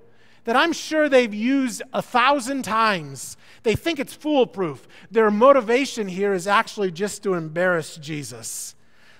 that 0.45 0.57
I'm 0.57 0.73
sure 0.73 1.09
they've 1.09 1.35
used 1.35 1.83
a 1.93 2.00
thousand 2.00 2.62
times. 2.62 3.37
They 3.64 3.75
think 3.75 3.99
it's 3.99 4.14
foolproof. 4.14 4.88
Their 5.11 5.31
motivation 5.31 6.09
here 6.09 6.33
is 6.33 6.47
actually 6.47 6.90
just 6.90 7.23
to 7.25 7.35
embarrass 7.35 7.97
Jesus. 7.97 8.75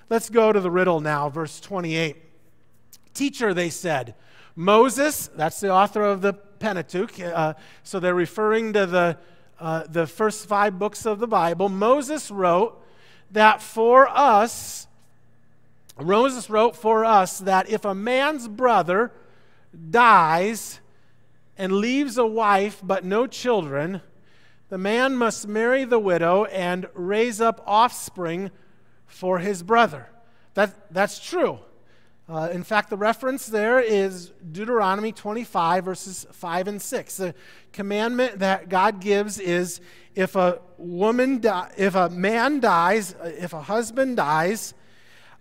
Let's 0.09 0.31
go 0.31 0.53
to 0.53 0.61
the 0.61 0.71
riddle 0.71 1.01
now, 1.01 1.29
verse 1.29 1.61
28. 1.61 2.17
Teacher, 3.13 3.53
they 3.53 3.69
said, 3.69 4.15
Moses, 4.59 5.29
that's 5.37 5.61
the 5.61 5.71
author 5.71 6.03
of 6.03 6.21
the 6.21 6.33
Pentateuch, 6.33 7.21
uh, 7.21 7.55
so 7.85 8.01
they're 8.01 8.13
referring 8.13 8.73
to 8.73 8.87
the, 8.87 9.17
uh, 9.61 9.85
the 9.89 10.05
first 10.05 10.47
five 10.47 10.81
books 10.81 11.07
of 11.07 11.21
the 11.21 11.29
Bible. 11.29 11.69
Moses 11.69 12.29
wrote 12.29 12.85
that 13.31 13.63
for 13.63 14.09
us, 14.09 14.89
Moses 16.03 16.51
wrote 16.51 16.75
for 16.75 17.05
us 17.05 17.39
that 17.39 17.71
if 17.71 17.85
a 17.85 17.95
man's 17.95 18.49
brother 18.49 19.13
dies 19.91 20.81
and 21.57 21.75
leaves 21.75 22.19
a 22.19 22.27
wife 22.27 22.81
but 22.83 23.05
no 23.05 23.29
children, 23.29 24.01
the 24.71 24.79
man 24.79 25.15
must 25.15 25.47
marry 25.47 25.85
the 25.85 26.01
widow 26.01 26.47
and 26.47 26.89
raise 26.95 27.41
up 27.41 27.63
offspring 27.65 28.51
for 29.07 29.39
his 29.39 29.63
brother. 29.63 30.09
That, 30.55 30.93
that's 30.93 31.21
true. 31.21 31.61
Uh, 32.29 32.51
in 32.53 32.63
fact, 32.63 32.91
the 32.91 32.97
reference 32.97 33.47
there 33.47 33.81
is 33.81 34.33
Deuteronomy 34.53 35.13
25, 35.13 35.83
verses 35.83 36.27
5 36.31 36.69
and 36.69 36.83
6. 36.83 37.17
The 37.17 37.35
commandment 37.73 38.41
that 38.41 38.69
God 38.69 39.01
gives 39.01 39.39
is 39.39 39.81
if 40.15 40.37
a 40.37 40.61
woman, 40.77 41.39
di- 41.39 41.73
if 41.79 41.95
a 41.95 42.11
man 42.11 42.61
dies, 42.61 43.15
uh, 43.15 43.31
if 43.39 43.55
a 43.55 43.63
husband 43.63 44.19
dies, 44.19 44.75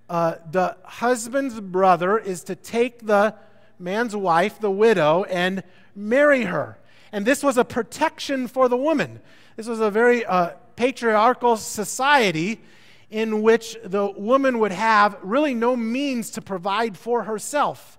uh, 0.10 0.36
the 0.50 0.77
husband's 0.86 1.60
brother 1.60 2.17
is 2.17 2.46
to 2.46 2.56
take 2.56 3.06
the 3.06 3.36
man's 3.77 4.15
wife, 4.15 4.62
the 4.62 4.72
widow, 4.72 5.25
and 5.25 5.63
marry 5.94 6.44
her. 6.44 6.77
And 7.12 7.25
this 7.25 7.44
was 7.44 7.58
a 7.58 7.65
protection 7.65 8.48
for 8.48 8.70
the 8.70 8.77
woman. 8.77 9.20
This 9.58 9.67
was 9.67 9.82
a 9.82 9.91
very 9.91 10.25
uh, 10.25 10.51
patriarchal 10.77 11.58
society 11.58 12.62
in 13.09 13.41
which 13.41 13.77
the 13.83 14.07
woman 14.11 14.59
would 14.59 14.71
have 14.71 15.17
really 15.21 15.53
no 15.53 15.75
means 15.75 16.29
to 16.31 16.41
provide 16.41 16.97
for 16.97 17.23
herself. 17.23 17.97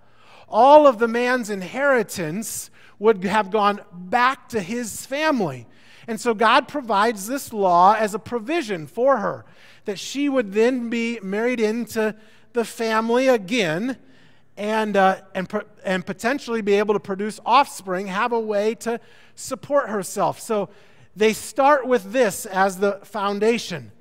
All 0.49 0.87
of 0.87 0.99
the 0.99 1.09
man's 1.09 1.51
inheritance 1.51 2.71
would 2.99 3.25
have 3.25 3.51
gone 3.51 3.81
back 3.93 4.49
to 4.51 4.61
his 4.61 5.07
family. 5.07 5.67
And 6.07 6.21
so 6.21 6.35
God 6.35 6.69
provides 6.69 7.27
this 7.27 7.53
law 7.53 7.95
as 7.95 8.15
a 8.15 8.19
provision 8.19 8.87
for 8.87 9.19
her 9.19 9.45
that 9.85 9.99
she 9.99 10.29
would 10.29 10.53
then 10.53 10.91
be 10.91 11.21
married 11.23 11.61
into 11.61 12.15
the 12.53 12.65
family 12.65 13.29
again 13.29 13.99
and, 14.57 14.97
uh, 14.97 15.21
and, 15.35 15.51
and 15.85 16.05
potentially 16.05 16.63
be 16.63 16.75
able 16.75 16.95
to 16.95 17.01
produce 17.01 17.39
offspring, 17.47 18.09
have 18.09 18.33
a 18.33 18.41
way 18.41 18.75
to 18.75 19.01
support 19.35 19.89
herself. 19.89 20.41
So 20.41 20.69
they 21.15 21.33
start 21.33 21.87
with 21.87 22.13
this 22.13 22.45
as 22.45 22.79
the 22.79 23.01
foundation. 23.05 23.93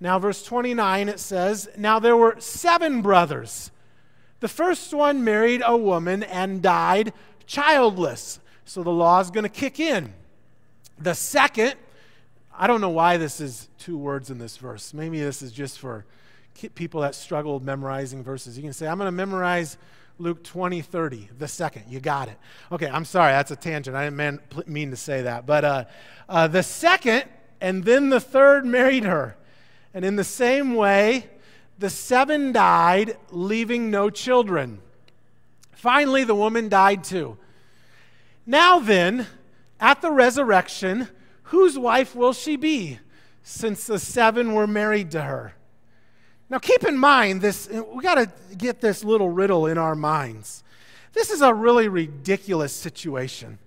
Now, 0.00 0.18
verse 0.18 0.42
29, 0.42 1.08
it 1.08 1.20
says, 1.20 1.68
Now 1.76 1.98
there 1.98 2.16
were 2.16 2.36
seven 2.38 3.02
brothers. 3.02 3.70
The 4.40 4.48
first 4.48 4.94
one 4.94 5.22
married 5.22 5.62
a 5.64 5.76
woman 5.76 6.22
and 6.22 6.62
died 6.62 7.12
childless. 7.46 8.40
So 8.64 8.82
the 8.82 8.90
law 8.90 9.20
is 9.20 9.30
going 9.30 9.44
to 9.44 9.50
kick 9.50 9.78
in. 9.78 10.14
The 10.98 11.14
second, 11.14 11.74
I 12.56 12.66
don't 12.66 12.80
know 12.80 12.90
why 12.90 13.18
this 13.18 13.40
is 13.40 13.68
two 13.78 13.98
words 13.98 14.30
in 14.30 14.38
this 14.38 14.56
verse. 14.56 14.94
Maybe 14.94 15.20
this 15.20 15.42
is 15.42 15.52
just 15.52 15.78
for 15.78 16.06
people 16.74 17.02
that 17.02 17.14
struggle 17.14 17.60
memorizing 17.60 18.22
verses. 18.22 18.56
You 18.56 18.62
can 18.62 18.72
say, 18.72 18.86
I'm 18.86 18.96
going 18.96 19.06
to 19.06 19.12
memorize 19.12 19.76
Luke 20.18 20.42
20, 20.44 20.82
30, 20.82 21.30
the 21.38 21.48
second. 21.48 21.84
You 21.88 22.00
got 22.00 22.28
it. 22.28 22.38
Okay, 22.70 22.88
I'm 22.88 23.04
sorry, 23.04 23.32
that's 23.32 23.50
a 23.50 23.56
tangent. 23.56 23.96
I 23.96 24.04
didn't 24.08 24.68
mean 24.68 24.90
to 24.90 24.96
say 24.96 25.22
that. 25.22 25.46
But 25.46 25.64
uh, 25.64 25.84
uh, 26.28 26.48
the 26.48 26.62
second, 26.62 27.24
and 27.60 27.84
then 27.84 28.10
the 28.10 28.20
third 28.20 28.64
married 28.64 29.04
her. 29.04 29.36
And 29.92 30.04
in 30.04 30.16
the 30.16 30.24
same 30.24 30.74
way, 30.74 31.28
the 31.78 31.90
seven 31.90 32.52
died, 32.52 33.16
leaving 33.30 33.90
no 33.90 34.10
children. 34.10 34.80
Finally, 35.72 36.24
the 36.24 36.34
woman 36.34 36.68
died 36.68 37.02
too. 37.02 37.38
Now 38.46 38.78
then, 38.78 39.26
at 39.80 40.02
the 40.02 40.10
resurrection, 40.10 41.08
whose 41.44 41.78
wife 41.78 42.14
will 42.14 42.32
she 42.32 42.56
be, 42.56 42.98
since 43.42 43.86
the 43.86 43.98
seven 43.98 44.54
were 44.54 44.66
married 44.66 45.10
to 45.12 45.22
her? 45.22 45.54
Now, 46.50 46.58
keep 46.58 46.84
in 46.84 46.98
mind 46.98 47.40
this, 47.40 47.68
we 47.68 48.02
got 48.02 48.16
to 48.16 48.30
get 48.56 48.80
this 48.80 49.04
little 49.04 49.30
riddle 49.30 49.66
in 49.66 49.78
our 49.78 49.94
minds. 49.94 50.64
This 51.12 51.30
is 51.30 51.40
a 51.40 51.54
really 51.54 51.88
ridiculous 51.88 52.72
situation. 52.72 53.58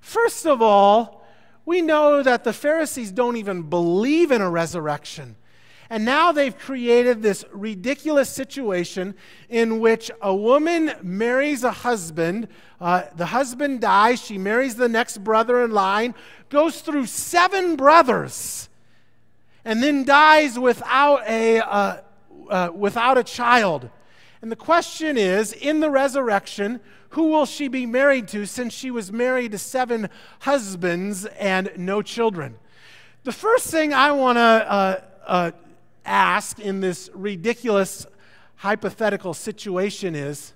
First 0.00 0.46
of 0.46 0.60
all, 0.60 1.24
we 1.64 1.80
know 1.80 2.22
that 2.22 2.42
the 2.42 2.52
Pharisees 2.52 3.12
don't 3.12 3.36
even 3.36 3.62
believe 3.62 4.32
in 4.32 4.40
a 4.40 4.50
resurrection. 4.50 5.36
And 5.92 6.06
now 6.06 6.32
they've 6.32 6.56
created 6.56 7.20
this 7.20 7.44
ridiculous 7.52 8.30
situation 8.30 9.14
in 9.50 9.78
which 9.78 10.10
a 10.22 10.34
woman 10.34 10.92
marries 11.02 11.64
a 11.64 11.70
husband. 11.70 12.48
Uh, 12.80 13.02
the 13.14 13.26
husband 13.26 13.82
dies. 13.82 14.24
She 14.24 14.38
marries 14.38 14.76
the 14.76 14.88
next 14.88 15.22
brother 15.22 15.62
in 15.62 15.72
line, 15.72 16.14
goes 16.48 16.80
through 16.80 17.04
seven 17.04 17.76
brothers, 17.76 18.70
and 19.66 19.82
then 19.82 20.04
dies 20.04 20.58
without 20.58 21.28
a, 21.28 21.60
uh, 21.60 22.00
uh, 22.48 22.70
without 22.74 23.18
a 23.18 23.22
child. 23.22 23.90
And 24.40 24.50
the 24.50 24.56
question 24.56 25.18
is 25.18 25.52
in 25.52 25.80
the 25.80 25.90
resurrection, 25.90 26.80
who 27.10 27.24
will 27.24 27.44
she 27.44 27.68
be 27.68 27.84
married 27.84 28.28
to 28.28 28.46
since 28.46 28.72
she 28.72 28.90
was 28.90 29.12
married 29.12 29.52
to 29.52 29.58
seven 29.58 30.08
husbands 30.38 31.26
and 31.26 31.70
no 31.76 32.00
children? 32.00 32.56
The 33.24 33.32
first 33.32 33.66
thing 33.66 33.92
I 33.92 34.12
want 34.12 34.36
to 34.36 34.40
uh, 34.40 35.00
uh, 35.26 35.50
ask 36.04 36.58
in 36.58 36.80
this 36.80 37.10
ridiculous 37.14 38.06
hypothetical 38.56 39.34
situation 39.34 40.14
is 40.14 40.52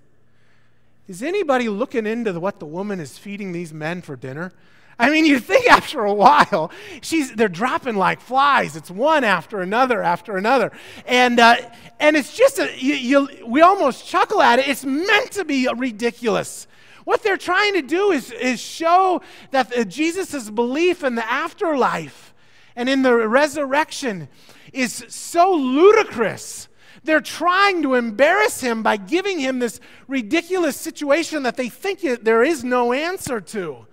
Is 1.09 1.23
anybody 1.23 1.69
looking 1.69 2.07
into 2.07 2.39
what 2.39 2.59
the 2.59 2.67
woman 2.67 3.01
is 3.01 3.19
feeding 3.19 3.53
these 3.53 3.73
men 3.73 4.03
for 4.03 4.17
dinner? 4.17 4.53
I 4.99 5.11
mean, 5.11 5.27
you 5.27 5.39
think 5.41 5.71
after 5.71 6.05
a 6.05 6.15
while, 6.15 6.71
she's, 7.03 7.35
they're 7.35 7.49
dropping 7.49 7.97
like 7.97 8.21
flies. 8.21 8.77
It's 8.77 8.91
one 8.91 9.25
after 9.25 9.61
another 9.61 10.03
after 10.03 10.37
another. 10.37 10.73
And, 11.05 11.39
uh, 11.39 11.57
and 12.01 12.17
it's 12.17 12.35
just, 12.35 12.59
a, 12.59 12.71
you, 12.79 12.95
you, 12.95 13.47
we 13.47 13.61
almost 13.61 14.07
chuckle 14.07 14.41
at 14.41 14.59
it. 14.59 14.69
It's 14.69 14.87
meant 14.87 15.33
to 15.33 15.45
be 15.45 15.69
ridiculous. 15.77 16.67
What 17.05 17.23
they're 17.23 17.37
trying 17.37 17.75
to 17.75 17.83
do 17.83 18.11
is, 18.11 18.33
is 18.33 18.59
show 18.59 19.21
that 19.51 19.77
uh, 19.77 19.85
Jesus' 19.85 20.49
belief 20.51 21.05
in 21.05 21.15
the 21.15 21.31
afterlife 21.31 22.35
and 22.75 22.89
in 22.89 23.03
the 23.03 23.15
resurrection 23.15 24.29
is 24.73 25.05
so 25.09 25.53
ludicrous. 25.53 26.69
They're 27.05 27.21
trying 27.21 27.83
to 27.83 27.95
embarrass 27.95 28.61
him 28.61 28.83
by 28.83 28.97
giving 28.97 29.39
him 29.39 29.59
this 29.59 29.81
ridiculous 30.09 30.77
situation 30.77 31.45
that 31.45 31.57
they 31.57 31.69
think 31.69 32.01
there 32.01 32.43
is 32.43 32.65
no 32.65 32.93
answer 32.93 33.41
to. 33.41 33.87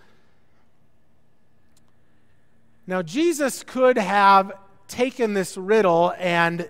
Now, 2.85 3.01
Jesus 3.01 3.63
could 3.63 3.97
have 3.97 4.51
taken 4.87 5.33
this 5.33 5.57
riddle 5.57 6.13
and 6.17 6.69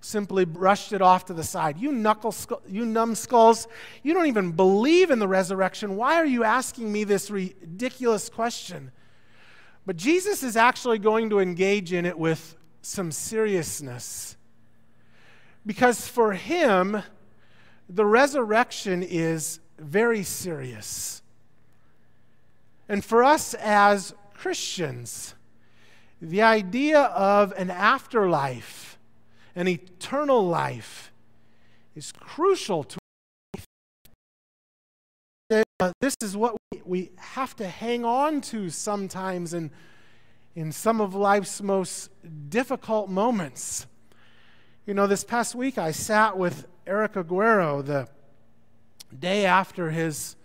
simply 0.00 0.44
brushed 0.44 0.92
it 0.92 1.00
off 1.00 1.26
to 1.26 1.32
the 1.32 1.44
side. 1.44 1.78
You 1.78 1.92
knuckle, 1.92 2.34
you 2.68 2.84
numbskulls, 2.84 3.68
you 4.02 4.14
don't 4.14 4.26
even 4.26 4.52
believe 4.52 5.10
in 5.10 5.18
the 5.18 5.28
resurrection. 5.28 5.96
Why 5.96 6.16
are 6.16 6.26
you 6.26 6.44
asking 6.44 6.90
me 6.92 7.04
this 7.04 7.30
ridiculous 7.30 8.28
question? 8.28 8.90
But 9.86 9.96
Jesus 9.96 10.42
is 10.42 10.56
actually 10.56 10.98
going 10.98 11.30
to 11.30 11.38
engage 11.38 11.92
in 11.92 12.04
it 12.04 12.18
with 12.18 12.56
some 12.82 13.12
seriousness. 13.12 14.36
Because 15.64 16.06
for 16.06 16.32
him, 16.32 17.02
the 17.88 18.04
resurrection 18.04 19.02
is 19.02 19.60
very 19.78 20.22
serious. 20.22 21.22
And 22.88 23.04
for 23.04 23.24
us 23.24 23.54
as 23.54 24.14
Christians, 24.34 25.34
the 26.20 26.42
idea 26.42 27.00
of 27.00 27.52
an 27.52 27.70
afterlife, 27.70 28.98
an 29.54 29.68
eternal 29.68 30.46
life, 30.46 31.12
is 31.94 32.12
crucial 32.12 32.84
to 32.84 32.98
this 36.00 36.14
is 36.22 36.36
what 36.36 36.56
we, 36.84 37.10
have 37.16 37.56
to 37.56 37.66
hang 37.66 38.04
on 38.04 38.40
to 38.40 38.70
sometimes 38.70 39.52
in, 39.52 39.70
in 40.54 40.70
some 40.72 41.00
of 41.00 41.14
life's 41.14 41.62
most 41.62 42.10
difficult 42.50 43.08
moments. 43.08 43.86
You 44.86 44.94
know, 44.94 45.06
this 45.06 45.24
past 45.24 45.54
week 45.54 45.78
I 45.78 45.92
sat 45.92 46.36
with 46.36 46.66
Eric 46.86 47.14
Aguero 47.14 47.84
the 47.84 48.08
day 49.18 49.46
after 49.46 49.90
his 49.90 50.36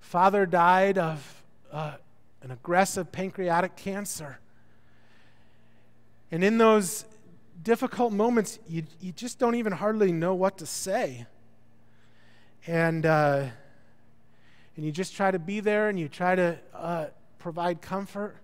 father 0.00 0.46
died 0.46 0.98
of 0.98 1.42
uh, 1.72 1.94
an 2.42 2.50
aggressive 2.50 3.10
pancreatic 3.10 3.76
cancer. 3.76 4.38
And 6.30 6.44
in 6.44 6.58
those 6.58 7.04
difficult 7.62 8.12
moments, 8.12 8.58
you, 8.68 8.84
you 9.00 9.12
just 9.12 9.38
don't 9.38 9.54
even 9.54 9.72
hardly 9.72 10.12
know 10.12 10.34
what 10.34 10.58
to 10.58 10.66
say. 10.66 11.26
And, 12.66 13.06
uh, 13.06 13.46
and 14.76 14.84
you 14.84 14.92
just 14.92 15.16
try 15.16 15.30
to 15.30 15.38
be 15.38 15.60
there 15.60 15.88
and 15.88 15.98
you 15.98 16.08
try 16.08 16.34
to 16.34 16.58
uh, 16.74 17.06
provide 17.38 17.82
comfort. 17.82 18.36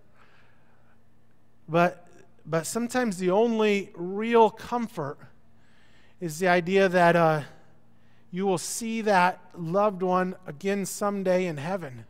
But, 1.69 2.09
but 2.47 2.67
sometimes 2.67 3.19
the 3.19 3.31
only 3.31 3.91
real 3.95 4.51
comfort 4.51 5.19
is 6.21 6.39
the 6.39 6.49
idea 6.49 6.89
that 6.89 7.15
uh, 7.15 7.43
you 8.31 8.47
will 8.47 8.59
see 8.59 9.03
that 9.03 9.41
loved 9.57 10.03
one 10.03 10.35
again 10.47 10.87
someday 10.87 11.47
in 11.47 11.57
heaven. 11.57 12.05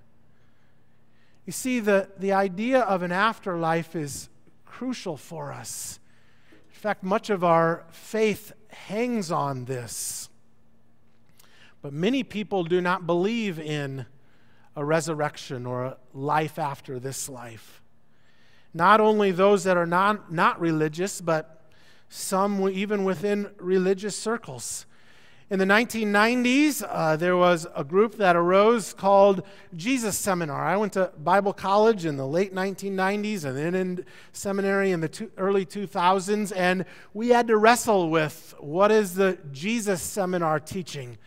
You 1.44 1.52
see, 1.52 1.80
the, 1.80 2.08
the 2.18 2.32
idea 2.32 2.80
of 2.80 3.02
an 3.02 3.12
afterlife 3.12 3.96
is 3.96 4.28
crucial 4.64 5.16
for 5.16 5.52
us. 5.52 5.98
In 6.52 6.80
fact, 6.80 7.02
much 7.02 7.30
of 7.30 7.42
our 7.42 7.84
faith 7.90 8.52
hangs 8.68 9.30
on 9.32 9.64
this. 9.64 10.28
But 11.82 11.92
many 11.92 12.22
people 12.22 12.64
do 12.64 12.80
not 12.80 13.06
believe 13.06 13.58
in 13.58 14.06
a 14.76 14.84
resurrection 14.84 15.66
or 15.66 15.84
a 15.84 15.96
life 16.12 16.58
after 16.58 16.98
this 16.98 17.28
life. 17.28 17.82
Not 18.78 19.00
only 19.00 19.32
those 19.32 19.64
that 19.64 19.76
are 19.76 19.86
not, 19.86 20.32
not 20.32 20.60
religious, 20.60 21.20
but 21.20 21.64
some 22.08 22.68
even 22.68 23.02
within 23.02 23.50
religious 23.58 24.16
circles. 24.16 24.86
In 25.50 25.58
the 25.58 25.64
1990s, 25.64 26.84
uh, 26.88 27.16
there 27.16 27.36
was 27.36 27.66
a 27.74 27.82
group 27.82 28.18
that 28.18 28.36
arose 28.36 28.94
called 28.94 29.42
Jesus 29.74 30.16
Seminar. 30.16 30.64
I 30.64 30.76
went 30.76 30.92
to 30.92 31.10
Bible 31.18 31.52
college 31.52 32.04
in 32.04 32.16
the 32.16 32.26
late 32.26 32.54
1990s 32.54 33.44
and 33.44 33.58
then 33.58 33.74
in 33.74 34.04
seminary 34.32 34.92
in 34.92 35.00
the 35.00 35.08
two, 35.08 35.32
early 35.36 35.66
2000s, 35.66 36.52
and 36.54 36.84
we 37.12 37.30
had 37.30 37.48
to 37.48 37.56
wrestle 37.56 38.10
with 38.10 38.54
what 38.60 38.92
is 38.92 39.16
the 39.16 39.38
Jesus 39.50 40.00
Seminar 40.00 40.60
teaching. 40.60 41.18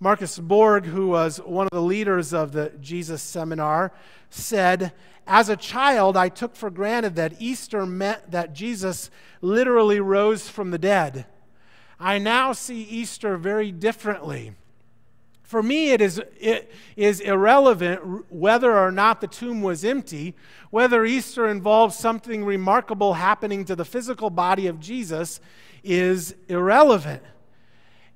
Marcus 0.00 0.36
Borg, 0.36 0.86
who 0.86 1.08
was 1.08 1.38
one 1.38 1.66
of 1.66 1.72
the 1.72 1.82
leaders 1.82 2.32
of 2.32 2.50
the 2.50 2.72
Jesus 2.80 3.22
Seminar, 3.22 3.92
said, 4.30 4.92
As 5.30 5.50
a 5.50 5.56
child, 5.56 6.16
I 6.16 6.30
took 6.30 6.56
for 6.56 6.70
granted 6.70 7.14
that 7.16 7.34
Easter 7.38 7.84
meant 7.84 8.30
that 8.30 8.54
Jesus 8.54 9.10
literally 9.42 10.00
rose 10.00 10.48
from 10.48 10.70
the 10.70 10.78
dead. 10.78 11.26
I 12.00 12.16
now 12.16 12.54
see 12.54 12.82
Easter 12.82 13.36
very 13.36 13.70
differently. 13.70 14.54
For 15.42 15.62
me, 15.62 15.90
it 15.90 16.00
is, 16.00 16.18
it 16.40 16.72
is 16.96 17.20
irrelevant 17.20 18.32
whether 18.32 18.74
or 18.78 18.90
not 18.90 19.20
the 19.20 19.26
tomb 19.26 19.60
was 19.60 19.84
empty, 19.84 20.34
whether 20.70 21.04
Easter 21.04 21.46
involves 21.46 21.96
something 21.96 22.42
remarkable 22.42 23.14
happening 23.14 23.66
to 23.66 23.76
the 23.76 23.84
physical 23.84 24.30
body 24.30 24.66
of 24.66 24.80
Jesus 24.80 25.40
is 25.84 26.34
irrelevant. 26.48 27.22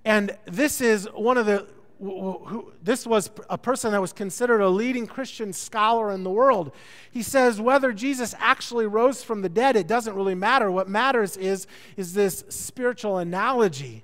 And 0.02 0.36
this 0.46 0.80
is 0.80 1.06
one 1.14 1.36
of 1.36 1.44
the 1.44 1.66
who, 2.02 2.72
this 2.82 3.06
was 3.06 3.30
a 3.48 3.56
person 3.56 3.92
that 3.92 4.00
was 4.00 4.12
considered 4.12 4.60
a 4.60 4.68
leading 4.68 5.06
Christian 5.06 5.52
scholar 5.52 6.10
in 6.10 6.24
the 6.24 6.30
world. 6.30 6.72
He 7.10 7.22
says 7.22 7.60
whether 7.60 7.92
Jesus 7.92 8.34
actually 8.38 8.86
rose 8.86 9.22
from 9.22 9.42
the 9.42 9.48
dead, 9.48 9.76
it 9.76 9.86
doesn't 9.86 10.14
really 10.14 10.34
matter. 10.34 10.70
What 10.70 10.88
matters 10.88 11.36
is, 11.36 11.66
is 11.96 12.12
this 12.12 12.44
spiritual 12.48 13.18
analogy. 13.18 14.02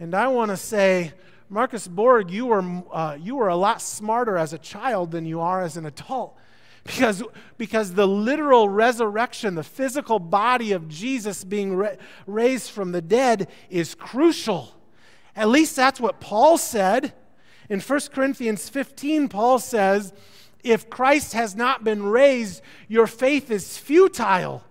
And 0.00 0.14
I 0.14 0.26
want 0.28 0.50
to 0.50 0.56
say, 0.56 1.12
Marcus 1.48 1.86
Borg, 1.86 2.30
you 2.30 2.46
were, 2.46 2.82
uh, 2.92 3.16
you 3.20 3.36
were 3.36 3.48
a 3.48 3.56
lot 3.56 3.80
smarter 3.80 4.36
as 4.36 4.52
a 4.52 4.58
child 4.58 5.12
than 5.12 5.24
you 5.24 5.38
are 5.40 5.62
as 5.62 5.76
an 5.76 5.86
adult. 5.86 6.36
Because, 6.84 7.22
because 7.58 7.92
the 7.92 8.08
literal 8.08 8.68
resurrection, 8.68 9.54
the 9.54 9.62
physical 9.62 10.18
body 10.18 10.72
of 10.72 10.88
Jesus 10.88 11.44
being 11.44 11.76
ra- 11.76 11.94
raised 12.26 12.70
from 12.70 12.90
the 12.90 13.00
dead, 13.00 13.48
is 13.70 13.94
crucial. 13.94 14.74
At 15.34 15.48
least 15.48 15.76
that's 15.76 16.00
what 16.00 16.20
Paul 16.20 16.58
said. 16.58 17.12
In 17.68 17.80
1 17.80 18.00
Corinthians 18.12 18.68
15, 18.68 19.28
Paul 19.28 19.58
says, 19.58 20.12
If 20.62 20.90
Christ 20.90 21.32
has 21.32 21.56
not 21.56 21.84
been 21.84 22.02
raised, 22.02 22.62
your 22.88 23.06
faith 23.06 23.50
is 23.50 23.78
futile, 23.78 24.62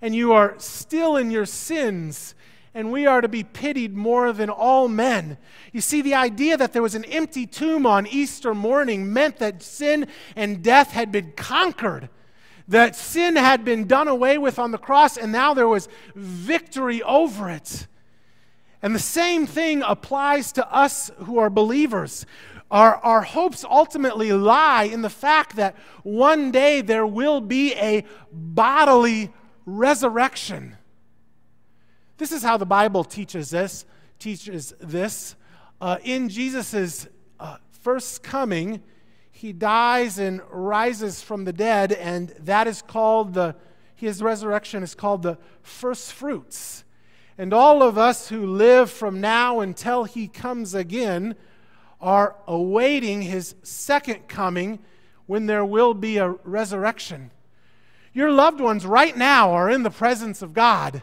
and 0.00 0.14
you 0.14 0.32
are 0.32 0.54
still 0.58 1.16
in 1.16 1.30
your 1.30 1.46
sins, 1.46 2.34
and 2.74 2.92
we 2.92 3.06
are 3.06 3.20
to 3.20 3.28
be 3.28 3.42
pitied 3.42 3.94
more 3.94 4.32
than 4.32 4.48
all 4.48 4.88
men. 4.88 5.36
You 5.72 5.80
see, 5.80 6.00
the 6.00 6.14
idea 6.14 6.56
that 6.56 6.72
there 6.72 6.82
was 6.82 6.94
an 6.94 7.04
empty 7.04 7.46
tomb 7.46 7.84
on 7.84 8.06
Easter 8.06 8.54
morning 8.54 9.12
meant 9.12 9.38
that 9.38 9.62
sin 9.62 10.06
and 10.36 10.62
death 10.62 10.92
had 10.92 11.12
been 11.12 11.32
conquered 11.32 12.08
that 12.68 12.94
sin 12.94 13.34
had 13.34 13.64
been 13.64 13.86
done 13.86 14.08
away 14.08 14.36
with 14.38 14.58
on 14.58 14.70
the 14.70 14.78
cross, 14.78 15.16
and 15.16 15.32
now 15.32 15.54
there 15.54 15.66
was 15.66 15.88
victory 16.14 17.02
over 17.02 17.48
it. 17.48 17.86
And 18.82 18.94
the 18.94 19.00
same 19.00 19.46
thing 19.46 19.82
applies 19.82 20.52
to 20.52 20.72
us 20.72 21.10
who 21.18 21.38
are 21.38 21.50
believers. 21.50 22.26
Our, 22.70 22.96
our 22.96 23.22
hopes 23.22 23.64
ultimately 23.64 24.32
lie 24.32 24.84
in 24.84 25.02
the 25.02 25.10
fact 25.10 25.56
that 25.56 25.74
one 26.02 26.52
day 26.52 26.80
there 26.80 27.06
will 27.06 27.40
be 27.40 27.74
a 27.74 28.04
bodily 28.30 29.32
resurrection. 29.64 30.76
This 32.18 32.30
is 32.30 32.42
how 32.42 32.56
the 32.56 32.66
Bible 32.66 33.04
teaches 33.04 33.50
this. 33.50 33.84
Teaches 34.18 34.74
this. 34.80 35.34
Uh, 35.80 35.98
in 36.02 36.28
Jesus' 36.28 37.08
uh, 37.40 37.56
first 37.70 38.22
coming, 38.22 38.82
he 39.30 39.52
dies 39.52 40.18
and 40.18 40.40
rises 40.50 41.22
from 41.22 41.44
the 41.44 41.52
dead, 41.52 41.92
and 41.92 42.30
that 42.40 42.66
is 42.66 42.82
called 42.82 43.34
the, 43.34 43.54
his 43.94 44.20
resurrection 44.20 44.82
is 44.82 44.94
called 44.94 45.22
the 45.22 45.38
first 45.62 46.12
fruits. 46.12 46.84
And 47.38 47.54
all 47.54 47.84
of 47.84 47.96
us 47.96 48.28
who 48.28 48.44
live 48.44 48.90
from 48.90 49.20
now 49.20 49.60
until 49.60 50.02
he 50.02 50.26
comes 50.26 50.74
again 50.74 51.36
are 52.00 52.34
awaiting 52.48 53.22
his 53.22 53.54
second 53.62 54.26
coming 54.26 54.80
when 55.26 55.46
there 55.46 55.64
will 55.64 55.94
be 55.94 56.16
a 56.16 56.30
resurrection. 56.30 57.30
Your 58.12 58.32
loved 58.32 58.60
ones 58.60 58.84
right 58.84 59.16
now 59.16 59.52
are 59.52 59.70
in 59.70 59.84
the 59.84 59.90
presence 59.90 60.42
of 60.42 60.52
God. 60.52 61.02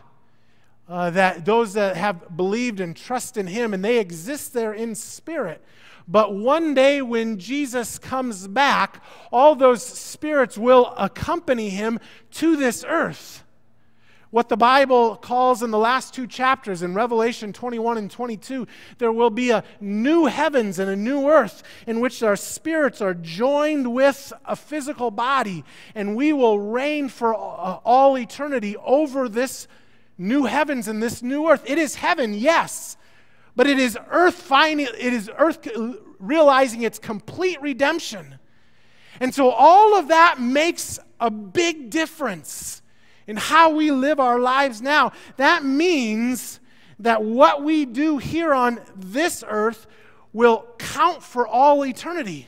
Uh, 0.88 1.10
that 1.10 1.45
those 1.45 1.74
that 1.74 1.95
have 1.95 2.36
believed 2.36 2.80
and 2.80 2.95
trust 2.95 3.38
in 3.38 3.48
him 3.48 3.74
and 3.74 3.84
they 3.84 3.98
exist 3.98 4.54
there 4.54 4.71
in 4.71 4.93
spirit 4.93 5.60
but 6.08 6.36
one 6.36 6.76
day 6.76 7.02
when 7.02 7.39
jesus 7.39 7.98
comes 7.98 8.48
back 8.48 9.04
all 9.32 9.56
those 9.56 9.82
spirits 9.84 10.60
will 10.60 10.93
accompany 10.95 11.69
him 11.69 12.00
to 12.30 12.56
this 12.56 12.86
earth 12.88 13.43
what 14.36 14.50
the 14.50 14.58
Bible 14.58 15.15
calls 15.15 15.63
in 15.63 15.71
the 15.71 15.78
last 15.78 16.13
two 16.13 16.28
chapters 16.28 16.82
in 16.82 16.93
Revelation 16.93 17.54
21 17.54 17.98
and 17.98 18.12
22, 18.12 18.67
there 18.98 19.13
will 19.13 19.30
be 19.30 19.52
a 19.52 19.63
new 19.80 20.26
heavens 20.26 20.78
and 20.78 20.89
a 20.91 20.95
new 20.98 21.30
earth 21.30 21.63
in 21.88 22.02
which 22.02 22.21
our 22.21 22.36
spirits 22.36 23.00
are 23.00 23.13
joined 23.13 23.93
with 23.93 24.34
a 24.43 24.58
physical 24.58 25.10
body, 25.10 25.63
and 25.95 26.17
we 26.17 26.34
will 26.34 26.60
reign 26.60 27.08
for 27.08 27.34
all 27.34 28.17
eternity 28.17 28.76
over 28.84 29.30
this 29.30 29.69
new 30.17 30.43
heavens 30.43 30.89
and 30.89 31.02
this 31.02 31.24
new 31.24 31.48
earth. 31.48 31.63
It 31.65 31.78
is 31.78 31.95
heaven, 31.95 32.34
yes, 32.34 32.98
but 33.56 33.67
it 33.67 33.80
is 33.80 33.98
earth 34.10 34.36
finding, 34.36 34.88
it 34.88 35.13
is 35.13 35.32
earth 35.38 35.65
realizing 36.19 36.82
its 36.82 37.00
complete 37.00 37.62
redemption. 37.62 38.38
And 39.21 39.34
so 39.34 39.50
all 39.52 39.95
of 39.95 40.10
that 40.10 40.41
makes 40.41 41.00
a 41.21 41.32
big 41.32 41.89
difference 41.89 42.82
in 43.27 43.38
how 43.38 43.71
we 43.71 43.91
live 43.91 44.19
our 44.19 44.39
lives 44.39 44.81
now. 44.81 45.11
That 45.38 45.63
means 45.63 46.59
that 46.99 47.23
what 47.23 47.63
we 47.63 47.85
do 47.85 48.17
here 48.17 48.53
on 48.53 48.79
this 48.95 49.43
earth 49.47 49.88
will 50.31 50.65
count 50.77 51.23
for 51.23 51.47
all 51.47 51.85
eternity. 51.85 52.47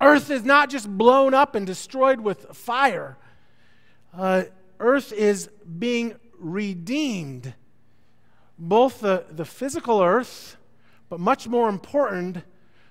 Earth 0.00 0.30
is 0.30 0.44
not 0.44 0.70
just 0.70 0.88
blown 0.88 1.34
up 1.34 1.54
and 1.54 1.66
destroyed 1.66 2.20
with 2.20 2.56
fire, 2.56 3.18
uh, 4.16 4.44
earth 4.80 5.12
is 5.12 5.48
being 5.78 6.14
redeemed. 6.38 7.54
Both 8.60 9.00
the, 9.00 9.24
the 9.30 9.44
physical 9.44 10.00
earth, 10.00 10.56
but 11.08 11.20
much 11.20 11.46
more 11.46 11.68
important, 11.68 12.38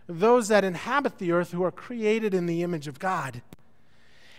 those 0.07 0.47
that 0.47 0.63
inhabit 0.63 1.17
the 1.17 1.33
earth 1.33 1.51
who 1.51 1.63
are 1.63 1.71
created 1.71 2.33
in 2.33 2.45
the 2.45 2.63
image 2.63 2.87
of 2.87 2.99
God. 2.99 3.41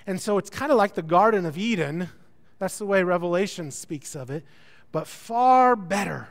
And 0.09 0.19
so 0.19 0.39
it's 0.39 0.49
kind 0.49 0.73
of 0.73 0.79
like 0.79 0.95
the 0.95 1.03
Garden 1.03 1.45
of 1.45 1.59
Eden. 1.59 2.09
That's 2.59 2.79
the 2.79 2.87
way 2.87 3.03
Revelation 3.03 3.71
speaks 3.71 4.17
of 4.17 4.31
it, 4.31 4.43
but 4.91 5.07
far 5.07 5.77
better. 5.77 6.31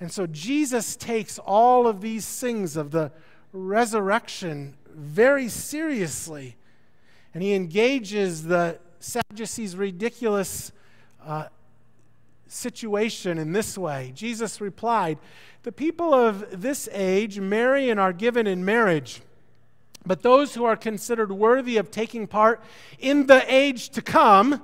And 0.00 0.10
so 0.10 0.26
Jesus 0.26 0.96
takes 0.96 1.38
all 1.38 1.86
of 1.86 2.00
these 2.00 2.26
things 2.40 2.76
of 2.76 2.90
the 2.90 3.12
resurrection 3.52 4.74
very 4.90 5.48
seriously. 5.48 6.56
And 7.32 7.40
he 7.40 7.54
engages 7.54 8.42
the 8.42 8.80
Sadducees' 8.98 9.76
ridiculous 9.76 10.72
uh, 11.24 11.46
situation 12.48 13.38
in 13.38 13.52
this 13.52 13.78
way. 13.78 14.10
Jesus 14.12 14.60
replied, 14.60 15.20
The 15.62 15.70
people 15.70 16.12
of 16.12 16.60
this 16.60 16.88
age 16.90 17.38
marry 17.38 17.90
and 17.90 18.00
are 18.00 18.12
given 18.12 18.48
in 18.48 18.64
marriage 18.64 19.22
but 20.06 20.22
those 20.22 20.54
who 20.54 20.64
are 20.64 20.76
considered 20.76 21.32
worthy 21.32 21.76
of 21.76 21.90
taking 21.90 22.26
part 22.26 22.62
in 22.98 23.26
the 23.26 23.44
age 23.52 23.90
to 23.90 24.00
come 24.00 24.62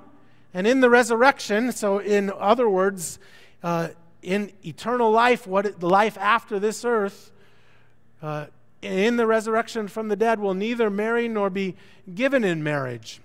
and 0.55 0.67
in 0.67 0.81
the 0.81 0.89
resurrection, 0.89 1.73
so 1.73 1.99
in 1.99 2.31
other 2.39 2.69
words, 2.69 3.19
uh, 3.63 3.89
in 4.23 4.53
eternal 4.65 5.11
life, 5.11 5.47
what 5.47 5.81
the 5.81 5.89
life 5.89 6.17
after 6.19 6.61
this 6.61 6.85
earth, 6.85 7.33
uh, 8.23 8.47
in 8.81 9.17
the 9.17 9.27
resurrection 9.27 9.89
from 9.89 10.09
the 10.09 10.17
dead, 10.17 10.39
will 10.39 10.55
neither 10.55 10.91
marry 10.91 11.27
nor 11.27 11.51
be 11.51 11.77
given 12.15 12.45
in 12.45 12.63
marriage. 12.63 13.21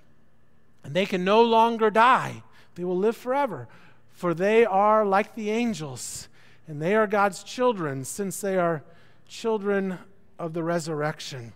And 0.83 0.95
they 0.95 1.05
can 1.05 1.23
no 1.23 1.41
longer 1.41 1.91
die, 1.91 2.41
they 2.75 2.83
will 2.83 2.97
live 2.97 3.17
forever. 3.17 3.67
For 4.09 4.33
they 4.33 4.65
are 4.65 5.05
like 5.05 5.35
the 5.35 5.51
angels, 5.51 6.27
and 6.67 6.81
they 6.81 6.95
are 6.95 7.05
God's 7.05 7.43
children, 7.43 8.03
since 8.03 8.41
they 8.41 8.57
are 8.57 8.83
children 9.27 9.99
of 10.39 10.53
the 10.53 10.63
resurrection. 10.63 11.53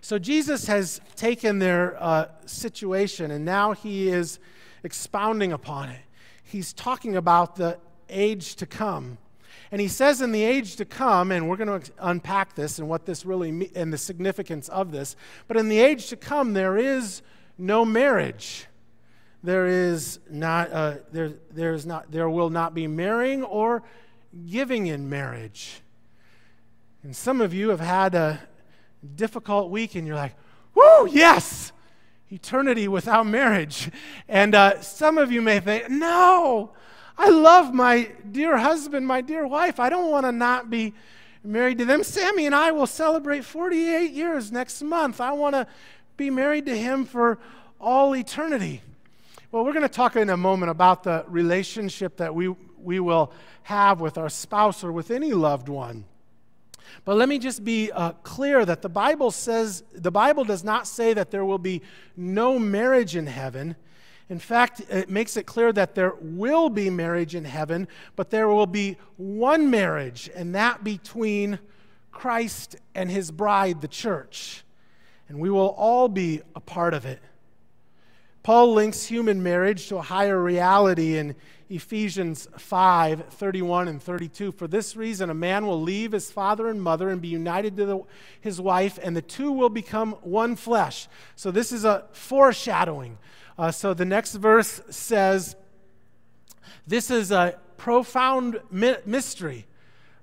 So 0.00 0.18
Jesus 0.18 0.66
has 0.66 1.00
taken 1.16 1.58
their 1.58 2.02
uh, 2.02 2.28
situation 2.46 3.30
and 3.30 3.44
now 3.44 3.72
he 3.72 4.08
is 4.08 4.38
expounding 4.82 5.52
upon 5.52 5.88
it. 5.88 6.00
He's 6.42 6.72
talking 6.72 7.16
about 7.16 7.56
the 7.56 7.78
age 8.08 8.56
to 8.56 8.66
come. 8.66 9.18
And 9.70 9.80
he 9.80 9.88
says 9.88 10.20
in 10.20 10.32
the 10.32 10.44
age 10.44 10.76
to 10.76 10.84
come, 10.84 11.32
and 11.32 11.48
we're 11.48 11.56
going 11.56 11.80
to 11.80 11.92
unpack 11.98 12.54
this 12.54 12.78
and 12.78 12.88
what 12.88 13.06
this 13.06 13.24
really 13.24 13.50
me- 13.50 13.70
and 13.74 13.90
the 13.90 13.98
significance 13.98 14.68
of 14.68 14.92
this, 14.92 15.16
but 15.48 15.56
in 15.56 15.68
the 15.68 15.78
age 15.78 16.08
to 16.08 16.16
come, 16.16 16.52
there 16.52 16.76
is 16.76 17.22
no 17.56 17.84
marriage. 17.84 18.66
There 19.42 19.66
is 19.66 20.20
not, 20.30 20.70
uh, 20.72 20.96
there, 21.10 21.32
there 21.50 21.72
is 21.72 21.86
not, 21.86 22.12
there 22.12 22.28
will 22.28 22.50
not 22.50 22.74
be 22.74 22.86
marrying 22.86 23.42
or 23.42 23.82
giving 24.50 24.86
in 24.86 25.08
marriage. 25.08 25.80
And 27.02 27.16
some 27.16 27.40
of 27.40 27.52
you 27.52 27.70
have 27.70 27.80
had 27.80 28.14
a, 28.14 28.40
difficult 29.06 29.70
week 29.70 29.94
and 29.94 30.06
you're 30.06 30.16
like, 30.16 30.34
whoo, 30.74 31.08
yes, 31.08 31.72
eternity 32.30 32.88
without 32.88 33.26
marriage. 33.26 33.90
And 34.28 34.54
uh, 34.54 34.80
some 34.80 35.18
of 35.18 35.30
you 35.30 35.42
may 35.42 35.60
think, 35.60 35.90
no, 35.90 36.72
I 37.18 37.28
love 37.28 37.74
my 37.74 38.10
dear 38.30 38.56
husband, 38.56 39.06
my 39.06 39.20
dear 39.20 39.46
wife. 39.46 39.78
I 39.78 39.90
don't 39.90 40.10
want 40.10 40.26
to 40.26 40.32
not 40.32 40.70
be 40.70 40.94
married 41.44 41.78
to 41.78 41.84
them. 41.84 42.02
Sammy 42.02 42.46
and 42.46 42.54
I 42.54 42.72
will 42.72 42.86
celebrate 42.86 43.44
48 43.44 44.12
years 44.12 44.50
next 44.50 44.82
month. 44.82 45.20
I 45.20 45.32
want 45.32 45.54
to 45.54 45.66
be 46.16 46.30
married 46.30 46.66
to 46.66 46.76
him 46.76 47.04
for 47.04 47.38
all 47.80 48.14
eternity. 48.14 48.80
Well, 49.50 49.64
we're 49.64 49.72
going 49.72 49.82
to 49.82 49.88
talk 49.88 50.16
in 50.16 50.30
a 50.30 50.36
moment 50.36 50.70
about 50.70 51.02
the 51.02 51.24
relationship 51.28 52.16
that 52.16 52.34
we, 52.34 52.48
we 52.78 53.00
will 53.00 53.32
have 53.64 54.00
with 54.00 54.16
our 54.16 54.28
spouse 54.28 54.82
or 54.82 54.92
with 54.92 55.10
any 55.10 55.32
loved 55.32 55.68
one. 55.68 56.04
But 57.04 57.16
let 57.16 57.28
me 57.28 57.38
just 57.38 57.64
be 57.64 57.90
uh, 57.90 58.12
clear 58.22 58.64
that 58.64 58.82
the 58.82 58.88
Bible 58.88 59.30
says, 59.30 59.82
the 59.92 60.10
Bible 60.10 60.44
does 60.44 60.64
not 60.64 60.86
say 60.86 61.14
that 61.14 61.30
there 61.30 61.44
will 61.44 61.58
be 61.58 61.82
no 62.16 62.58
marriage 62.58 63.16
in 63.16 63.26
heaven. 63.26 63.76
In 64.28 64.38
fact, 64.38 64.80
it 64.88 65.10
makes 65.10 65.36
it 65.36 65.44
clear 65.44 65.72
that 65.72 65.94
there 65.94 66.14
will 66.20 66.68
be 66.68 66.88
marriage 66.90 67.34
in 67.34 67.44
heaven, 67.44 67.88
but 68.16 68.30
there 68.30 68.48
will 68.48 68.66
be 68.66 68.96
one 69.16 69.70
marriage, 69.70 70.30
and 70.34 70.54
that 70.54 70.82
between 70.84 71.58
Christ 72.12 72.76
and 72.94 73.10
his 73.10 73.30
bride, 73.30 73.80
the 73.80 73.88
church. 73.88 74.64
And 75.28 75.38
we 75.38 75.50
will 75.50 75.74
all 75.76 76.08
be 76.08 76.42
a 76.54 76.60
part 76.60 76.94
of 76.94 77.04
it. 77.04 77.20
Paul 78.42 78.72
links 78.72 79.06
human 79.06 79.42
marriage 79.42 79.88
to 79.88 79.98
a 79.98 80.02
higher 80.02 80.42
reality 80.42 81.16
in 81.16 81.36
Ephesians 81.70 82.48
5 82.58 83.26
31 83.30 83.88
and 83.88 84.02
32. 84.02 84.52
For 84.52 84.66
this 84.66 84.96
reason, 84.96 85.30
a 85.30 85.34
man 85.34 85.66
will 85.66 85.80
leave 85.80 86.12
his 86.12 86.30
father 86.30 86.68
and 86.68 86.82
mother 86.82 87.08
and 87.08 87.22
be 87.22 87.28
united 87.28 87.76
to 87.76 87.86
the, 87.86 88.00
his 88.40 88.60
wife, 88.60 88.98
and 89.02 89.16
the 89.16 89.22
two 89.22 89.52
will 89.52 89.68
become 89.68 90.12
one 90.22 90.56
flesh. 90.56 91.08
So, 91.36 91.50
this 91.50 91.72
is 91.72 91.84
a 91.84 92.04
foreshadowing. 92.12 93.18
Uh, 93.56 93.70
so, 93.70 93.94
the 93.94 94.04
next 94.04 94.34
verse 94.34 94.80
says, 94.90 95.54
This 96.86 97.10
is 97.10 97.30
a 97.30 97.58
profound 97.76 98.60
mystery, 98.70 99.66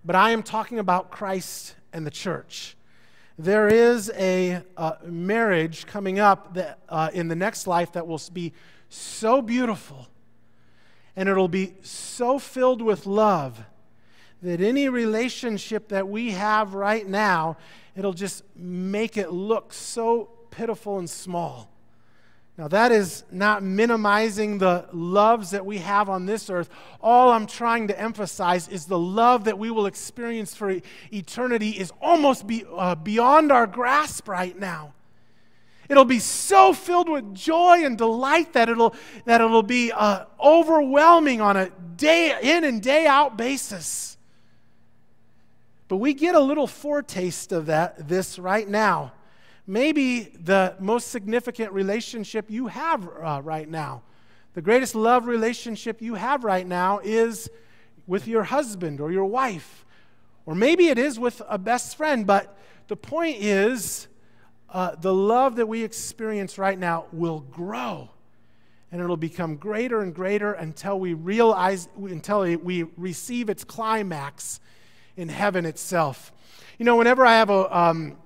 but 0.03 0.15
I 0.15 0.31
am 0.31 0.43
talking 0.43 0.77
about 0.77 1.09
Christ 1.09 1.75
and 1.93 2.05
the 2.05 2.11
church. 2.11 2.75
There 3.39 3.69
is 3.69 4.11
a 4.17 4.63
uh, 4.75 4.95
marriage 5.05 5.85
coming 5.85 6.19
up 6.19 6.55
that, 6.55 6.79
uh, 6.89 7.09
in 7.13 7.29
the 7.29 7.37
next 7.37 7.67
life 7.67 7.93
that 7.93 8.05
will 8.05 8.19
be 8.33 8.51
so 8.89 9.41
beautiful 9.41 10.09
and 11.15 11.29
it'll 11.29 11.47
be 11.47 11.73
so 11.81 12.37
filled 12.37 12.81
with 12.81 13.05
love 13.05 13.61
that 14.41 14.59
any 14.59 14.89
relationship 14.89 15.87
that 15.87 16.09
we 16.09 16.31
have 16.31 16.73
right 16.73 17.07
now, 17.07 17.55
it'll 17.95 18.11
just 18.11 18.43
make 18.57 19.15
it 19.15 19.31
look 19.31 19.71
so 19.71 20.29
pitiful 20.51 20.99
and 20.99 21.09
small. 21.09 21.71
Now, 22.59 22.67
that 22.67 22.91
is 22.91 23.23
not 23.31 23.63
minimizing 23.63 24.57
the 24.57 24.85
loves 24.91 25.51
that 25.51 25.65
we 25.65 25.77
have 25.77 26.09
on 26.09 26.25
this 26.25 26.49
earth. 26.49 26.69
All 26.99 27.31
I'm 27.31 27.47
trying 27.47 27.87
to 27.87 27.97
emphasize 27.97 28.67
is 28.67 28.85
the 28.85 28.99
love 28.99 29.45
that 29.45 29.57
we 29.57 29.71
will 29.71 29.85
experience 29.85 30.53
for 30.53 30.77
eternity 31.09 31.69
is 31.69 31.93
almost 32.01 32.45
be, 32.45 32.65
uh, 32.75 32.95
beyond 32.95 33.53
our 33.53 33.65
grasp 33.65 34.27
right 34.27 34.59
now. 34.59 34.93
It'll 35.87 36.03
be 36.03 36.19
so 36.19 36.73
filled 36.73 37.07
with 37.07 37.33
joy 37.33 37.85
and 37.85 37.97
delight 37.97 38.51
that 38.51 38.67
it'll, 38.67 38.93
that 39.23 39.39
it'll 39.39 39.63
be 39.63 39.93
uh, 39.93 40.25
overwhelming 40.37 41.39
on 41.39 41.55
a 41.55 41.69
day 41.95 42.37
in 42.41 42.65
and 42.65 42.81
day 42.81 43.07
out 43.07 43.37
basis. 43.37 44.17
But 45.87 45.97
we 45.97 46.13
get 46.13 46.35
a 46.35 46.41
little 46.41 46.67
foretaste 46.67 47.53
of 47.53 47.67
that 47.67 48.09
this 48.09 48.37
right 48.37 48.67
now. 48.67 49.13
Maybe 49.69 50.21
the 50.21 50.73
most 50.79 51.09
significant 51.09 51.71
relationship 51.73 52.49
you 52.49 52.65
have 52.65 53.07
uh, 53.07 53.39
right 53.43 53.69
now, 53.69 54.01
the 54.55 54.63
greatest 54.63 54.95
love 54.95 55.27
relationship 55.27 56.01
you 56.01 56.15
have 56.15 56.43
right 56.43 56.65
now 56.65 57.01
is 57.03 57.51
with 58.07 58.27
your 58.27 58.41
husband 58.41 58.99
or 58.99 59.11
your 59.11 59.25
wife. 59.25 59.85
Or 60.47 60.55
maybe 60.55 60.87
it 60.87 60.97
is 60.97 61.19
with 61.19 61.43
a 61.47 61.59
best 61.59 61.95
friend, 61.95 62.25
but 62.25 62.57
the 62.87 62.95
point 62.95 63.37
is 63.43 64.07
uh, 64.71 64.95
the 64.95 65.13
love 65.13 65.57
that 65.57 65.67
we 65.67 65.83
experience 65.83 66.57
right 66.57 66.79
now 66.79 67.05
will 67.11 67.41
grow. 67.41 68.09
And 68.91 68.99
it'll 68.99 69.17
become 69.17 69.55
greater 69.55 70.01
and 70.01 70.15
greater 70.15 70.53
until 70.53 70.99
we 70.99 71.13
realize, 71.13 71.89
until 71.95 72.57
we 72.57 72.85
receive 72.97 73.51
its 73.51 73.63
climax 73.63 74.61
in 75.15 75.29
heaven 75.29 75.67
itself. 75.67 76.33
You 76.79 76.85
know, 76.85 76.95
whenever 76.95 77.23
I 77.23 77.33
have 77.33 77.51
a, 77.51 77.77
um, 77.77 78.17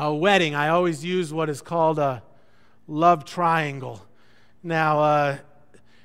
a 0.00 0.14
wedding, 0.14 0.54
I 0.54 0.68
always 0.68 1.04
use 1.04 1.30
what 1.30 1.50
is 1.50 1.60
called 1.60 1.98
a 1.98 2.22
love 2.88 3.26
triangle. 3.26 4.02
Now, 4.62 5.00
uh, 5.00 5.38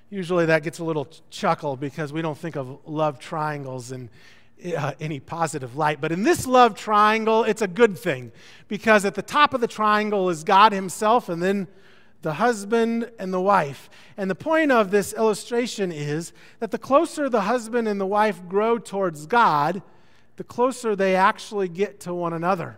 usually 0.09 0.47
that 0.47 0.63
gets 0.63 0.79
a 0.79 0.83
little 0.83 1.07
chuckle 1.29 1.77
because 1.77 2.11
we 2.11 2.21
don't 2.21 2.37
think 2.37 2.57
of 2.57 2.79
love 2.85 3.19
triangles 3.19 3.93
in 3.93 4.09
uh, 4.77 4.91
any 4.99 5.21
positive 5.21 5.77
light. 5.77 6.01
But 6.01 6.11
in 6.11 6.23
this 6.23 6.45
love 6.45 6.75
triangle, 6.75 7.45
it's 7.45 7.61
a 7.61 7.69
good 7.69 7.97
thing 7.97 8.33
because 8.67 9.05
at 9.05 9.15
the 9.15 9.21
top 9.21 9.53
of 9.53 9.61
the 9.61 9.67
triangle 9.67 10.29
is 10.29 10.43
God 10.43 10.73
Himself 10.73 11.29
and 11.29 11.41
then 11.41 11.65
the 12.21 12.33
husband 12.33 13.09
and 13.17 13.33
the 13.33 13.39
wife. 13.39 13.89
And 14.17 14.29
the 14.29 14.35
point 14.35 14.73
of 14.73 14.91
this 14.91 15.13
illustration 15.13 15.93
is 15.93 16.33
that 16.59 16.71
the 16.71 16.77
closer 16.77 17.29
the 17.29 17.41
husband 17.41 17.87
and 17.87 18.01
the 18.01 18.05
wife 18.05 18.45
grow 18.49 18.77
towards 18.77 19.25
God, 19.25 19.81
the 20.35 20.43
closer 20.43 20.97
they 20.97 21.15
actually 21.15 21.69
get 21.69 22.01
to 22.01 22.13
one 22.13 22.33
another. 22.33 22.77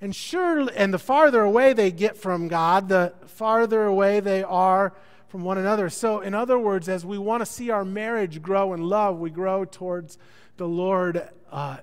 And 0.00 0.14
sure, 0.14 0.68
and 0.74 0.94
the 0.94 0.98
farther 0.98 1.42
away 1.42 1.72
they 1.72 1.90
get 1.90 2.16
from 2.16 2.48
God, 2.48 2.88
the 2.88 3.12
farther 3.26 3.84
away 3.84 4.20
they 4.20 4.42
are 4.42 4.94
from 5.28 5.44
one 5.44 5.58
another. 5.58 5.90
So, 5.90 6.20
in 6.20 6.34
other 6.34 6.58
words, 6.58 6.88
as 6.88 7.04
we 7.04 7.18
want 7.18 7.42
to 7.42 7.46
see 7.46 7.70
our 7.70 7.84
marriage 7.84 8.40
grow 8.40 8.72
in 8.72 8.82
love, 8.82 9.18
we 9.18 9.30
grow 9.30 9.64
towards 9.64 10.18
the 10.56 10.66
Lord, 10.66 11.28
uh, 11.52 11.78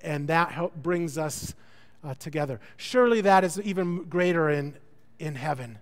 and 0.00 0.28
that 0.28 0.82
brings 0.82 1.18
us 1.18 1.54
uh, 2.04 2.14
together. 2.14 2.60
Surely 2.76 3.20
that 3.22 3.42
is 3.42 3.60
even 3.60 4.04
greater 4.04 4.48
in, 4.48 4.76
in 5.18 5.34
heaven 5.34 5.78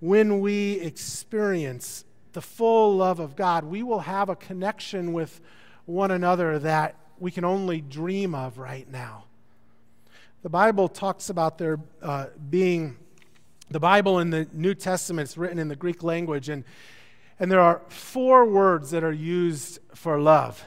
when 0.00 0.40
we 0.40 0.72
experience 0.80 2.04
the 2.32 2.42
full 2.42 2.96
love 2.96 3.18
of 3.18 3.34
God, 3.34 3.64
we 3.64 3.82
will 3.82 4.00
have 4.00 4.28
a 4.28 4.36
connection 4.36 5.12
with 5.12 5.40
one 5.86 6.10
another 6.10 6.58
that 6.58 6.96
we 7.18 7.30
can 7.30 7.44
only 7.44 7.80
dream 7.80 8.34
of 8.34 8.58
right 8.58 8.90
now. 8.90 9.24
The 10.42 10.50
Bible 10.50 10.88
talks 10.88 11.30
about 11.30 11.58
there 11.58 11.80
uh, 12.02 12.26
being, 12.50 12.98
the 13.70 13.80
Bible 13.80 14.20
in 14.20 14.30
the 14.30 14.46
New 14.52 14.74
Testament 14.74 15.30
is 15.30 15.38
written 15.38 15.58
in 15.58 15.68
the 15.68 15.76
Greek 15.76 16.02
language, 16.02 16.48
and, 16.48 16.62
and 17.40 17.50
there 17.50 17.60
are 17.60 17.80
four 17.88 18.44
words 18.44 18.90
that 18.90 19.02
are 19.02 19.12
used 19.12 19.78
for 19.94 20.20
love. 20.20 20.62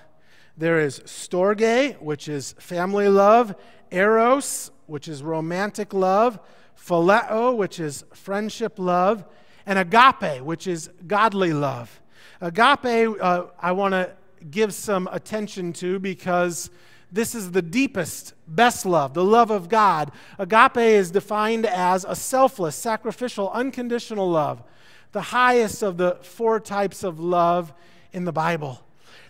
There 0.58 0.80
is 0.80 1.00
storge, 1.02 1.98
which 2.02 2.28
is 2.28 2.54
family 2.54 3.08
love, 3.08 3.56
eros, 3.92 4.72
which 4.88 5.08
is 5.08 5.24
romantic 5.24 5.94
love, 5.94 6.40
phileo, 6.76 7.56
which 7.56 7.80
is 7.80 8.04
friendship 8.14 8.80
love, 8.80 9.24
and 9.66 9.80
agape, 9.80 10.42
which 10.42 10.68
is 10.68 10.90
godly 11.06 11.54
love. 11.54 12.02
Agape, 12.42 13.16
uh, 13.22 13.46
I 13.60 13.72
want 13.72 13.94
to 13.94 14.12
give 14.50 14.74
some 14.74 15.08
attention 15.12 15.74
to 15.74 16.00
because 16.00 16.70
this 17.12 17.34
is 17.34 17.52
the 17.52 17.62
deepest, 17.62 18.34
best 18.48 18.86
love, 18.86 19.14
the 19.14 19.24
love 19.24 19.52
of 19.52 19.68
God. 19.70 20.12
Agape 20.38 20.78
is 20.78 21.12
defined 21.12 21.66
as 21.66 22.06
a 22.08 22.16
selfless, 22.16 22.76
sacrificial, 22.76 23.50
unconditional 23.52 24.30
love, 24.30 24.64
the 25.12 25.22
highest 25.22 25.82
of 25.82 25.98
the 25.98 26.18
four 26.22 26.60
types 26.60 27.04
of 27.04 27.20
love 27.20 27.74
in 28.14 28.26
the 28.26 28.32
Bible. 28.32 28.84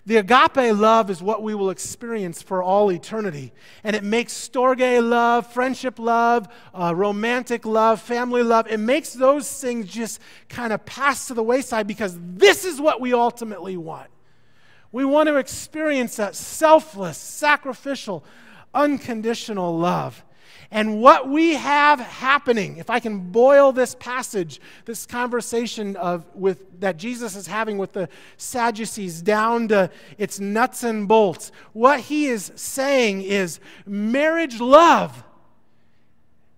The 0.06 0.16
agape 0.16 0.76
love 0.76 1.10
is 1.10 1.22
what 1.22 1.42
we 1.42 1.54
will 1.54 1.70
experience 1.70 2.42
for 2.42 2.62
all 2.62 2.90
eternity. 2.90 3.52
And 3.84 3.94
it 3.94 4.02
makes 4.02 4.32
storge 4.32 5.08
love, 5.08 5.52
friendship 5.52 5.98
love, 5.98 6.48
uh, 6.74 6.94
romantic 6.94 7.66
love, 7.66 8.00
family 8.00 8.42
love, 8.42 8.66
it 8.68 8.80
makes 8.80 9.12
those 9.12 9.60
things 9.60 9.86
just 9.86 10.20
kind 10.48 10.72
of 10.72 10.84
pass 10.84 11.26
to 11.26 11.34
the 11.34 11.42
wayside 11.42 11.86
because 11.86 12.18
this 12.18 12.64
is 12.64 12.80
what 12.80 13.00
we 13.00 13.12
ultimately 13.12 13.76
want. 13.76 14.10
We 14.92 15.04
want 15.04 15.28
to 15.28 15.36
experience 15.36 16.16
that 16.16 16.34
selfless, 16.34 17.16
sacrificial, 17.16 18.24
unconditional 18.74 19.76
love. 19.78 20.24
And 20.72 21.00
what 21.00 21.28
we 21.28 21.54
have 21.54 21.98
happening, 21.98 22.76
if 22.76 22.90
I 22.90 23.00
can 23.00 23.32
boil 23.32 23.72
this 23.72 23.96
passage, 23.96 24.60
this 24.84 25.04
conversation 25.04 25.96
of, 25.96 26.24
with, 26.34 26.80
that 26.80 26.96
Jesus 26.96 27.34
is 27.34 27.48
having 27.48 27.76
with 27.76 27.92
the 27.92 28.08
Sadducees 28.36 29.20
down 29.20 29.66
to 29.68 29.90
its 30.16 30.38
nuts 30.38 30.84
and 30.84 31.08
bolts, 31.08 31.50
what 31.72 32.00
he 32.00 32.26
is 32.26 32.52
saying 32.54 33.22
is 33.22 33.58
marriage 33.84 34.60
love 34.60 35.24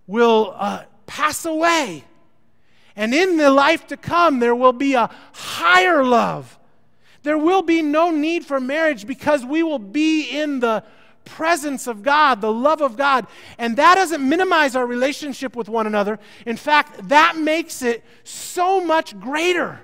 will 0.05 0.53
uh, 0.57 0.83
pass 1.07 1.45
away. 1.45 2.03
And 2.95 3.15
in 3.15 3.37
the 3.37 3.49
life 3.49 3.87
to 3.87 3.97
come, 3.97 4.39
there 4.39 4.53
will 4.53 4.73
be 4.73 4.93
a 4.93 5.09
higher 5.33 6.03
love. 6.03 6.59
There 7.23 7.37
will 7.37 7.61
be 7.61 7.81
no 7.81 8.11
need 8.11 8.45
for 8.45 8.59
marriage 8.59 9.07
because 9.07 9.45
we 9.45 9.63
will 9.63 9.79
be 9.79 10.29
in 10.29 10.59
the 10.59 10.83
presence 11.25 11.87
of 11.87 12.03
God, 12.03 12.41
the 12.41 12.51
love 12.51 12.81
of 12.81 12.97
God. 12.97 13.27
And 13.57 13.77
that 13.77 13.95
doesn't 13.95 14.27
minimize 14.27 14.75
our 14.75 14.85
relationship 14.85 15.55
with 15.55 15.69
one 15.69 15.87
another. 15.87 16.19
In 16.45 16.57
fact, 16.57 17.07
that 17.07 17.37
makes 17.37 17.81
it 17.81 18.03
so 18.23 18.83
much 18.83 19.17
greater. 19.19 19.79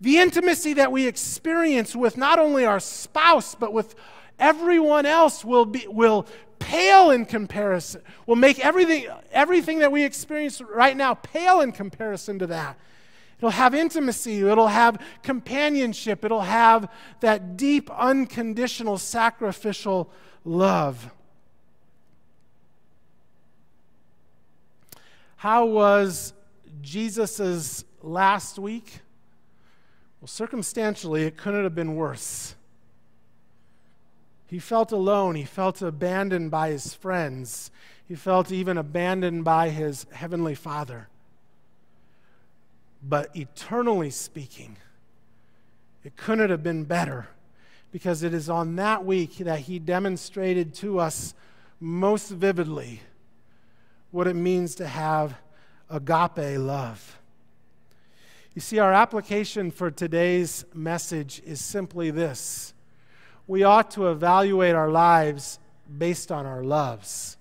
The 0.00 0.18
intimacy 0.18 0.74
that 0.74 0.92
we 0.92 1.06
experience 1.06 1.94
with 1.94 2.16
not 2.16 2.38
only 2.38 2.64
our 2.64 2.80
spouse, 2.80 3.54
but 3.54 3.72
with 3.72 3.94
everyone 4.38 5.06
else 5.06 5.44
will, 5.44 5.64
be, 5.64 5.86
will 5.88 6.26
pale 6.58 7.10
in 7.10 7.26
comparison, 7.26 8.00
will 8.26 8.36
make 8.36 8.64
everything, 8.64 9.06
everything 9.32 9.80
that 9.80 9.92
we 9.92 10.04
experience 10.04 10.60
right 10.60 10.96
now 10.96 11.14
pale 11.14 11.60
in 11.60 11.72
comparison 11.72 12.38
to 12.38 12.46
that. 12.46 12.78
It'll 13.38 13.50
have 13.50 13.74
intimacy, 13.74 14.40
it'll 14.40 14.66
have 14.66 15.00
companionship, 15.22 16.24
it'll 16.24 16.40
have 16.40 16.90
that 17.20 17.56
deep, 17.56 17.88
unconditional, 17.90 18.98
sacrificial 18.98 20.10
love. 20.44 21.10
How 25.36 25.66
was 25.66 26.32
Jesus' 26.82 27.84
last 28.02 28.58
week? 28.58 29.00
Well, 30.20 30.26
circumstantially, 30.26 31.22
it 31.22 31.36
couldn't 31.36 31.62
have 31.62 31.76
been 31.76 31.94
worse. 31.94 32.56
He 34.48 34.58
felt 34.58 34.90
alone. 34.90 35.36
He 35.36 35.44
felt 35.44 35.80
abandoned 35.80 36.50
by 36.50 36.70
his 36.70 36.94
friends. 36.94 37.70
He 38.08 38.16
felt 38.16 38.50
even 38.50 38.78
abandoned 38.78 39.44
by 39.44 39.68
his 39.68 40.06
heavenly 40.10 40.56
Father. 40.56 41.08
But 43.02 43.34
eternally 43.36 44.10
speaking, 44.10 44.76
it 46.04 46.16
couldn't 46.16 46.50
have 46.50 46.62
been 46.62 46.84
better 46.84 47.28
because 47.92 48.22
it 48.22 48.34
is 48.34 48.50
on 48.50 48.76
that 48.76 49.04
week 49.04 49.38
that 49.38 49.60
he 49.60 49.78
demonstrated 49.78 50.74
to 50.74 50.98
us 50.98 51.34
most 51.80 52.30
vividly 52.30 53.00
what 54.10 54.26
it 54.26 54.34
means 54.34 54.74
to 54.76 54.86
have 54.86 55.34
agape 55.90 56.58
love. 56.58 57.18
You 58.54 58.60
see, 58.60 58.78
our 58.78 58.92
application 58.92 59.70
for 59.70 59.90
today's 59.90 60.64
message 60.74 61.40
is 61.46 61.60
simply 61.60 62.10
this 62.10 62.74
we 63.46 63.62
ought 63.62 63.90
to 63.92 64.08
evaluate 64.10 64.74
our 64.74 64.90
lives 64.90 65.58
based 65.96 66.30
on 66.30 66.44
our 66.44 66.62
loves, 66.62 67.38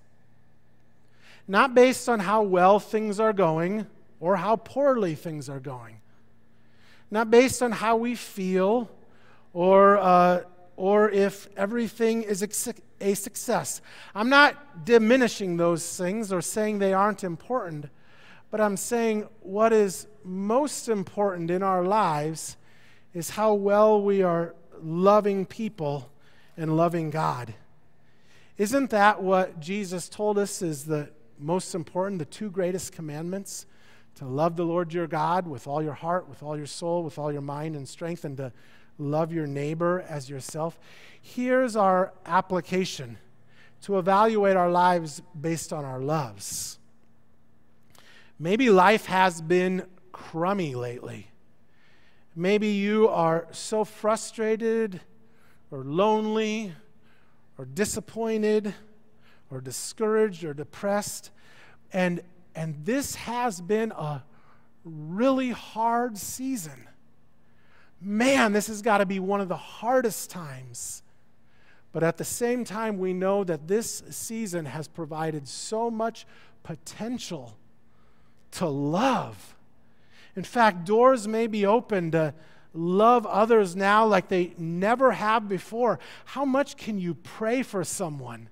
not 1.47 1.75
based 1.75 2.07
on 2.07 2.19
how 2.19 2.43
well 2.43 2.79
things 2.79 3.19
are 3.19 3.33
going 3.33 3.85
or 4.19 4.37
how 4.37 4.55
poorly 4.55 5.15
things 5.15 5.49
are 5.49 5.59
going, 5.59 6.01
not 7.11 7.29
based 7.29 7.61
on 7.61 7.71
how 7.71 7.95
we 7.97 8.15
feel 8.15 8.89
or, 9.53 9.97
uh, 9.97 10.41
or 10.75 11.09
if 11.09 11.47
everything 11.55 12.23
is 12.23 12.41
a 12.41 13.13
success. 13.15 13.81
I'm 14.13 14.29
not 14.29 14.85
diminishing 14.85 15.57
those 15.57 15.97
things 15.97 16.31
or 16.31 16.41
saying 16.41 16.79
they 16.79 16.93
aren't 16.93 17.23
important, 17.23 17.85
but 18.51 18.61
I'm 18.61 18.77
saying 18.77 19.27
what 19.41 19.73
is 19.73 20.07
most 20.23 20.89
important 20.89 21.49
in 21.51 21.63
our 21.63 21.83
lives 21.83 22.57
is 23.13 23.31
how 23.31 23.53
well 23.53 24.01
we 24.01 24.21
are 24.21 24.53
loving 24.81 25.45
people 25.45 26.09
and 26.55 26.75
loving 26.75 27.09
God. 27.09 27.53
Isn't 28.57 28.89
that 28.89 29.21
what 29.21 29.59
Jesus 29.59 30.09
told 30.09 30.37
us 30.37 30.61
is 30.61 30.85
the 30.85 31.09
most 31.39 31.75
important, 31.75 32.19
the 32.19 32.25
two 32.25 32.49
greatest 32.49 32.91
commandments? 32.91 33.67
To 34.17 34.25
love 34.25 34.55
the 34.55 34.65
Lord 34.65 34.93
your 34.93 35.05
God 35.05 35.47
with 35.47 35.67
all 35.67 35.83
your 35.83 35.93
heart, 35.93 36.27
with 36.27 36.41
all 36.41 36.57
your 36.57 36.65
soul, 36.65 37.03
with 37.03 37.19
all 37.19 37.31
your 37.31 37.41
mind 37.41 37.75
and 37.75 37.87
strength, 37.87 38.25
and 38.25 38.35
to 38.37 38.51
love 38.97 39.31
your 39.31 39.45
neighbor 39.45 40.03
as 40.09 40.27
yourself. 40.27 40.79
Here's 41.21 41.75
our 41.75 42.13
application 42.25 43.19
to 43.83 43.99
evaluate 43.99 44.55
our 44.55 44.71
lives 44.71 45.21
based 45.39 45.71
on 45.71 45.85
our 45.85 45.99
loves. 45.99 46.79
Maybe 48.39 48.71
life 48.71 49.05
has 49.05 49.39
been 49.39 49.85
crummy 50.11 50.73
lately. 50.73 51.29
Maybe 52.35 52.69
you 52.69 53.07
are 53.09 53.47
so 53.51 53.83
frustrated 53.83 54.99
or 55.69 55.83
lonely 55.83 56.73
or 57.57 57.65
disappointed 57.65 58.73
or 59.51 59.61
discouraged 59.61 60.43
or 60.43 60.55
depressed. 60.55 61.29
And, 61.93 62.21
and 62.57 62.75
this 62.83 63.15
has 63.15 63.61
been 63.61 63.91
a 63.91 64.23
really 64.83 65.51
hard 65.51 66.17
season 66.17 66.87
man, 68.01 68.53
this 68.53 68.67
has 68.67 68.81
got 68.81 68.99
to 68.99 69.05
be 69.05 69.19
one 69.19 69.41
of 69.41 69.47
the 69.47 69.57
hardest 69.57 70.29
times. 70.29 71.03
But 71.91 72.03
at 72.03 72.17
the 72.17 72.23
same 72.23 72.63
time, 72.63 72.99
we 72.99 73.13
know 73.13 73.43
that 73.43 73.67
this 73.67 74.03
season 74.09 74.65
has 74.65 74.87
provided 74.87 75.47
so 75.47 75.89
much 75.89 76.25
potential 76.63 77.57
to 78.51 78.67
love. 78.67 79.55
In 80.35 80.43
fact, 80.43 80.85
doors 80.85 81.27
may 81.27 81.47
be 81.47 81.65
open 81.65 82.11
to 82.11 82.33
love 82.73 83.25
others 83.25 83.75
now 83.75 84.05
like 84.05 84.27
they 84.27 84.53
never 84.57 85.11
have 85.11 85.49
before. 85.49 85.97
How 86.25 86.45
much 86.45 86.77
can 86.77 86.99
you 86.99 87.15
pray 87.15 87.63
for 87.63 87.83
someone? 87.83 88.49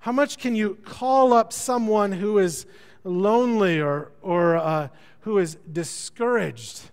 How 0.00 0.12
much 0.12 0.38
can 0.38 0.54
you 0.54 0.78
call 0.84 1.32
up 1.32 1.52
someone 1.52 2.12
who 2.12 2.38
is 2.38 2.66
lonely 3.04 3.80
or, 3.80 4.12
or 4.22 4.56
uh, 4.56 4.88
who 5.20 5.38
is 5.38 5.56
discouraged? 5.72 6.90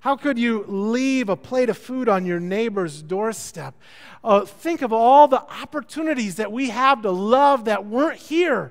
How 0.00 0.16
could 0.16 0.38
you 0.38 0.64
leave 0.68 1.30
a 1.30 1.36
plate 1.36 1.70
of 1.70 1.78
food 1.78 2.10
on 2.10 2.26
your 2.26 2.38
neighbor's 2.38 3.02
doorstep? 3.02 3.74
Uh, 4.22 4.44
think 4.44 4.82
of 4.82 4.92
all 4.92 5.28
the 5.28 5.40
opportunities 5.40 6.36
that 6.36 6.52
we 6.52 6.68
have 6.68 7.00
to 7.02 7.10
love 7.10 7.64
that 7.64 7.86
weren't 7.86 8.20
here 8.20 8.70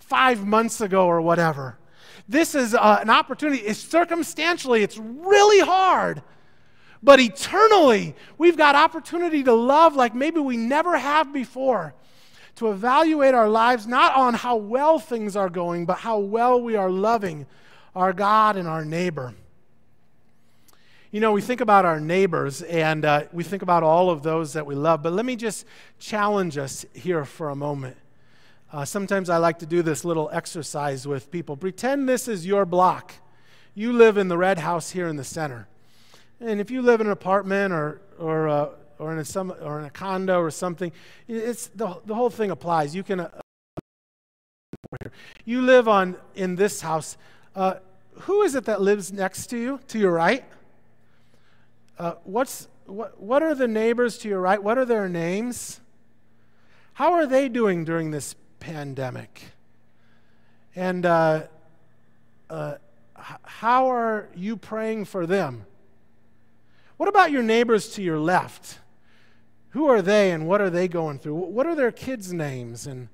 five 0.00 0.44
months 0.44 0.80
ago 0.80 1.06
or 1.06 1.20
whatever. 1.20 1.78
This 2.28 2.56
is 2.56 2.74
uh, 2.74 2.98
an 3.00 3.10
opportunity. 3.10 3.62
It's 3.62 3.78
circumstantially, 3.78 4.82
it's 4.82 4.98
really 4.98 5.60
hard. 5.60 6.22
But 7.00 7.20
eternally, 7.20 8.14
we've 8.38 8.56
got 8.56 8.74
opportunity 8.74 9.42
to 9.44 9.52
love 9.52 9.94
like 9.94 10.14
maybe 10.14 10.40
we 10.40 10.56
never 10.56 10.98
have 10.98 11.32
before. 11.32 11.94
To 12.56 12.70
evaluate 12.70 13.34
our 13.34 13.48
lives 13.48 13.86
not 13.86 14.14
on 14.14 14.34
how 14.34 14.56
well 14.56 14.98
things 14.98 15.36
are 15.36 15.48
going, 15.48 15.86
but 15.86 15.98
how 15.98 16.18
well 16.18 16.60
we 16.60 16.76
are 16.76 16.90
loving 16.90 17.46
our 17.94 18.12
God 18.12 18.56
and 18.56 18.68
our 18.68 18.84
neighbor. 18.84 19.34
You 21.10 21.20
know, 21.20 21.32
we 21.32 21.42
think 21.42 21.60
about 21.60 21.84
our 21.84 22.00
neighbors 22.00 22.62
and 22.62 23.04
uh, 23.04 23.24
we 23.32 23.44
think 23.44 23.62
about 23.62 23.82
all 23.82 24.08
of 24.08 24.22
those 24.22 24.54
that 24.54 24.64
we 24.64 24.74
love, 24.74 25.02
but 25.02 25.12
let 25.12 25.26
me 25.26 25.36
just 25.36 25.66
challenge 25.98 26.56
us 26.56 26.86
here 26.94 27.24
for 27.26 27.50
a 27.50 27.56
moment. 27.56 27.96
Uh, 28.72 28.86
sometimes 28.86 29.28
I 29.28 29.36
like 29.36 29.58
to 29.58 29.66
do 29.66 29.82
this 29.82 30.06
little 30.06 30.30
exercise 30.32 31.06
with 31.06 31.30
people. 31.30 31.54
Pretend 31.54 32.08
this 32.08 32.28
is 32.28 32.46
your 32.46 32.64
block. 32.64 33.12
You 33.74 33.92
live 33.92 34.16
in 34.16 34.28
the 34.28 34.38
red 34.38 34.58
house 34.58 34.90
here 34.90 35.06
in 35.06 35.16
the 35.16 35.24
center. 35.24 35.68
And 36.40 36.60
if 36.60 36.70
you 36.70 36.80
live 36.80 37.02
in 37.02 37.06
an 37.08 37.12
apartment 37.12 37.74
or, 37.74 38.00
or, 38.18 38.48
uh, 38.48 38.68
or, 39.02 39.12
in, 39.12 39.18
a 39.18 39.24
some, 39.24 39.52
or 39.60 39.80
in 39.80 39.84
a 39.84 39.90
condo 39.90 40.40
or 40.40 40.50
something, 40.50 40.92
it's, 41.28 41.66
the, 41.68 42.00
the 42.06 42.14
whole 42.14 42.30
thing 42.30 42.50
applies. 42.50 42.94
You 42.94 43.02
can. 43.02 43.20
Uh, 43.20 43.30
you 45.44 45.62
live 45.62 45.88
on 45.88 46.16
in 46.34 46.56
this 46.56 46.80
house. 46.80 47.16
Uh, 47.56 47.74
who 48.12 48.42
is 48.42 48.54
it 48.54 48.64
that 48.66 48.80
lives 48.80 49.12
next 49.12 49.48
to 49.48 49.58
you, 49.58 49.80
to 49.88 49.98
your 49.98 50.12
right? 50.12 50.44
Uh, 51.98 52.14
what's, 52.24 52.68
what, 52.86 53.20
what 53.20 53.42
are 53.42 53.54
the 53.54 53.68
neighbors 53.68 54.18
to 54.18 54.28
your 54.28 54.40
right? 54.40 54.62
What 54.62 54.78
are 54.78 54.84
their 54.84 55.08
names? 55.08 55.80
How 56.94 57.12
are 57.14 57.26
they 57.26 57.48
doing 57.48 57.84
during 57.84 58.10
this 58.10 58.34
pandemic? 58.60 59.42
And 60.76 61.04
uh, 61.04 61.46
uh, 62.48 62.76
how 63.14 63.90
are 63.90 64.28
you 64.34 64.56
praying 64.56 65.06
for 65.06 65.26
them? 65.26 65.66
What 66.96 67.08
about 67.08 67.30
your 67.30 67.42
neighbors 67.42 67.94
to 67.94 68.02
your 68.02 68.18
left? 68.18 68.78
Who 69.72 69.88
are 69.88 70.02
they 70.02 70.30
and 70.30 70.46
what 70.46 70.60
are 70.60 70.70
they 70.70 70.88
going 70.88 71.18
through? 71.18 71.34
What 71.34 71.66
are 71.66 71.74
their 71.74 71.92
kids' 71.92 72.32
names 72.32 72.86
and 72.86 73.08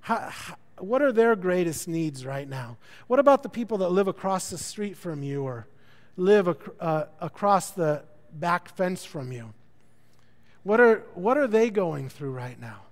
how, 0.00 0.18
how, 0.30 0.56
what 0.78 1.02
are 1.02 1.12
their 1.12 1.36
greatest 1.36 1.86
needs 1.88 2.24
right 2.24 2.48
now? 2.48 2.76
What 3.06 3.18
about 3.18 3.42
the 3.42 3.48
people 3.48 3.78
that 3.78 3.90
live 3.90 4.08
across 4.08 4.50
the 4.50 4.58
street 4.58 4.96
from 4.96 5.22
you 5.22 5.42
or 5.42 5.66
live 6.16 6.48
ac- 6.48 6.58
uh, 6.80 7.04
across 7.20 7.70
the 7.70 8.02
back 8.32 8.68
fence 8.68 9.04
from 9.04 9.32
you? 9.32 9.52
What 10.62 10.80
are, 10.80 11.04
what 11.14 11.36
are 11.36 11.46
they 11.46 11.70
going 11.70 12.08
through 12.08 12.32
right 12.32 12.60
now? 12.60 12.82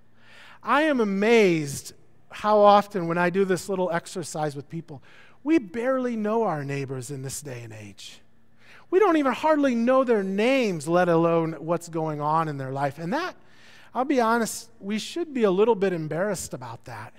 I 0.63 0.83
am 0.83 1.01
amazed 1.01 1.93
how 2.31 2.59
often, 2.59 3.09
when 3.09 3.19
I 3.19 3.31
do 3.31 3.45
this 3.45 3.69
little 3.69 3.91
exercise 3.91 4.55
with 4.55 4.69
people, 4.69 5.03
we 5.43 5.59
barely 5.59 6.17
know 6.17 6.45
our 6.45 6.65
neighbors 6.65 7.11
in 7.11 7.23
this 7.23 7.41
day 7.41 7.63
and 7.63 7.73
age. 7.73 8.21
We 8.91 8.99
don't 8.99 9.17
even 9.17 9.33
hardly 9.33 9.75
know 9.75 10.05
their 10.05 10.23
names, 10.23 10.89
let 10.89 11.09
alone 11.09 11.53
what's 11.61 11.89
going 11.89 12.21
on 12.21 12.49
in 12.49 12.59
their 12.59 12.73
life. 12.73 12.99
And 12.99 13.13
that, 13.13 13.37
I'll 13.95 14.05
be 14.05 14.21
honest, 14.21 14.71
we 14.81 14.99
should 14.99 15.33
be 15.33 15.45
a 15.45 15.51
little 15.51 15.75
bit 15.75 15.93
embarrassed 15.93 16.55
about 16.55 16.85
that. 16.87 17.15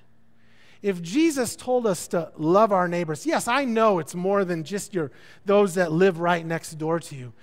If 0.81 1.01
Jesus 1.01 1.55
told 1.55 1.85
us 1.85 2.07
to 2.09 2.31
love 2.37 2.71
our 2.71 2.87
neighbors, 2.87 3.25
yes, 3.25 3.47
I 3.47 3.65
know 3.65 3.99
it's 3.99 4.15
more 4.15 4.43
than 4.43 4.63
just 4.63 4.93
your 4.93 5.11
those 5.45 5.75
that 5.75 5.91
live 5.91 6.19
right 6.19 6.45
next 6.45 6.73
door 6.73 6.99
to 6.99 7.15
you. 7.15 7.33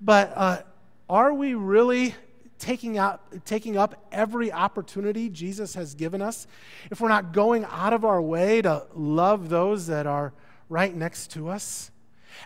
But 0.00 0.32
uh, 0.36 0.62
are 1.08 1.34
we 1.34 1.54
really 1.54 2.14
taking, 2.58 2.96
out, 2.96 3.20
taking 3.44 3.76
up 3.76 4.06
every 4.12 4.52
opportunity 4.52 5.28
Jesus 5.28 5.74
has 5.74 5.94
given 5.94 6.22
us, 6.22 6.46
if 6.90 7.00
we're 7.00 7.08
not 7.08 7.32
going 7.32 7.64
out 7.64 7.92
of 7.92 8.04
our 8.04 8.22
way 8.22 8.62
to 8.62 8.86
love 8.94 9.48
those 9.48 9.88
that 9.88 10.06
are 10.06 10.32
right 10.68 10.94
next 10.94 11.32
to 11.32 11.48
us? 11.48 11.90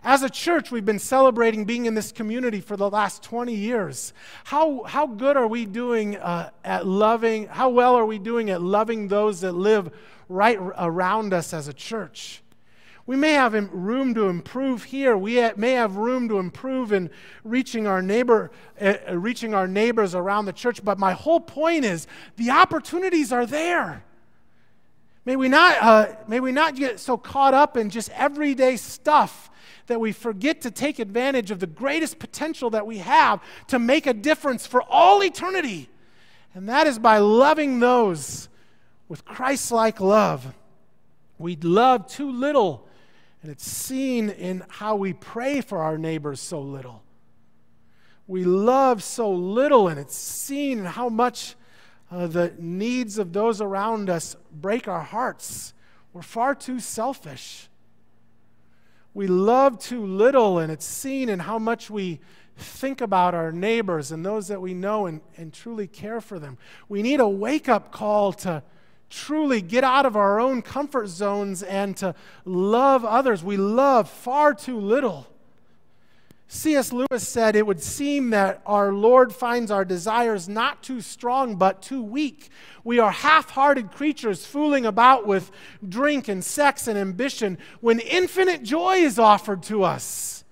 As 0.03 0.23
a 0.23 0.31
church, 0.31 0.71
we've 0.71 0.85
been 0.85 0.99
celebrating 0.99 1.65
being 1.65 1.87
in 1.87 1.95
this 1.95 2.13
community 2.13 2.61
for 2.61 2.77
the 2.77 2.89
last 2.89 3.23
20 3.23 3.55
years. 3.55 4.13
How, 4.45 4.85
how 4.85 5.07
good 5.07 5.37
are 5.37 5.47
we 5.47 5.67
doing 5.67 6.17
uh, 6.17 6.51
at 6.65 6.87
loving, 6.87 7.47
how 7.47 7.69
well 7.71 7.95
are 7.95 8.07
we 8.07 8.19
doing 8.19 8.51
at 8.51 8.63
loving 8.63 9.09
those 9.09 9.41
that 9.41 9.53
live 9.53 9.91
right 10.29 10.59
around 10.59 11.33
us 11.33 11.53
as 11.53 11.69
a 11.69 11.73
church? 11.73 12.43
We 13.09 13.17
may 13.17 13.33
have 13.33 13.55
room 13.73 14.13
to 14.15 14.29
improve 14.29 14.85
here. 14.85 15.17
We 15.17 15.43
may 15.57 15.73
have 15.73 15.97
room 15.97 16.29
to 16.29 16.39
improve 16.39 16.93
in 16.93 17.09
reaching 17.43 17.87
our 17.87 18.03
neighbor, 18.03 18.51
uh, 18.79 18.97
reaching 19.13 19.55
our 19.55 19.67
neighbors 19.67 20.15
around 20.15 20.45
the 20.45 20.53
church. 20.53 20.85
But 20.85 20.99
my 20.99 21.13
whole 21.13 21.41
point 21.41 21.87
is 21.87 22.07
the 22.37 22.51
opportunities 22.51 23.33
are 23.33 23.47
there. 23.47 24.05
May 25.25 25.37
we 25.37 25.49
not, 25.49 25.83
uh, 25.83 26.17
may 26.27 26.41
we 26.41 26.53
not 26.53 26.77
get 26.77 27.01
so 27.01 27.17
caught 27.17 27.55
up 27.55 27.79
in 27.79 27.89
just 27.89 28.11
everyday 28.11 28.77
stuff 28.77 29.48
that 29.89 30.01
we 30.01 30.13
forget 30.13 30.63
to 30.63 30.71
take 30.71 30.99
advantage 30.99 31.51
of 31.51 31.61
the 31.61 31.67
greatest 31.67 32.19
potential 32.19 32.71
that 32.71 32.87
we 32.87 32.99
have 32.99 33.43
to 33.67 33.79
make 33.79 34.07
a 34.07 34.15
difference 34.15 34.67
for 34.67 34.83
all 34.83 35.23
eternity. 35.23 35.89
And 36.55 36.69
that 36.69 36.87
is 36.87 36.99
by 36.99 37.19
loving 37.19 37.81
those 37.81 38.49
with 39.09 39.25
Christ 39.25 39.73
like 39.73 40.01
love. 40.01 40.55
We 41.39 41.57
love 41.57 42.07
too 42.07 42.31
little 42.31 42.89
and 43.43 43.53
it's 43.53 43.67
seen 43.67 44.31
in 44.31 44.65
how 44.69 44.97
we 44.97 45.13
pray 45.13 45.61
for 45.61 45.79
our 45.79 45.97
neighbors 45.97 46.41
so 46.41 46.61
little. 46.61 47.03
We 48.27 48.45
love 48.45 49.03
so 49.03 49.31
little, 49.31 49.89
and 49.89 49.99
it's 49.99 50.17
seen 50.17 50.81
in 50.81 50.85
how 50.85 51.09
much 51.09 51.55
uh, 52.11 52.27
the 52.27 52.53
needs 52.59 53.19
of 53.19 53.33
those 53.33 53.61
around 53.61 54.11
us 54.11 54.37
break 54.53 54.89
our 54.89 55.03
hearts. 55.03 55.73
We're 56.13 56.23
far 56.23 56.55
too 56.55 56.81
selfish. 56.81 57.68
We 59.19 59.27
love 59.27 59.81
too 59.81 60.07
little, 60.07 60.61
and 60.61 60.71
it's 60.71 60.85
seen 60.85 61.29
in 61.29 61.41
how 61.41 61.59
much 61.59 61.91
we 61.91 62.21
think 62.57 63.01
about 63.01 63.35
our 63.35 63.51
neighbors 63.51 64.13
and 64.13 64.25
those 64.25 64.47
that 64.47 64.61
we 64.61 64.75
know 64.75 65.07
and, 65.07 65.21
and 65.37 65.53
truly 65.53 65.89
care 65.89 66.21
for 66.21 66.39
them. 66.39 66.57
We 66.89 67.03
need 67.03 67.19
a 67.19 67.29
wake 67.29 67.69
up 67.69 67.91
call 67.91 68.33
to 68.35 68.63
truly 69.11 69.61
get 69.61 69.83
out 69.83 70.07
of 70.07 70.15
our 70.15 70.39
own 70.39 70.63
comfort 70.63 71.09
zones 71.09 71.65
and 71.65 71.97
to 71.97 72.15
love 72.45 73.05
others. 73.05 73.43
We 73.43 73.57
love 73.57 74.09
far 74.09 74.55
too 74.55 74.79
little. 74.79 75.27
C.S. 76.51 76.95
Lewis 76.95 77.29
said, 77.29 77.55
It 77.55 77.67
would 77.67 77.83
seem 77.83 78.31
that 78.31 78.63
our 78.65 78.91
Lord 78.91 79.35
finds 79.35 79.71
our 79.71 79.85
desires 79.85 80.49
not 80.49 80.83
too 80.83 81.03
strong, 81.03 81.57
but 81.57 81.83
too 81.83 82.03
weak. 82.03 82.49
We 82.85 82.99
are 82.99 83.11
half 83.11 83.51
hearted 83.51 83.93
creatures 83.93 84.47
fooling 84.47 84.87
about 84.87 85.27
with 85.27 85.51
drink 85.87 86.27
and 86.27 86.43
sex 86.43 86.89
and 86.89 86.99
ambition 86.99 87.59
when 87.81 88.01
infinite 88.01 88.63
joy 88.63 88.97
is 88.97 89.19
offered 89.19 89.63
to 89.65 89.83
us. 89.83 90.45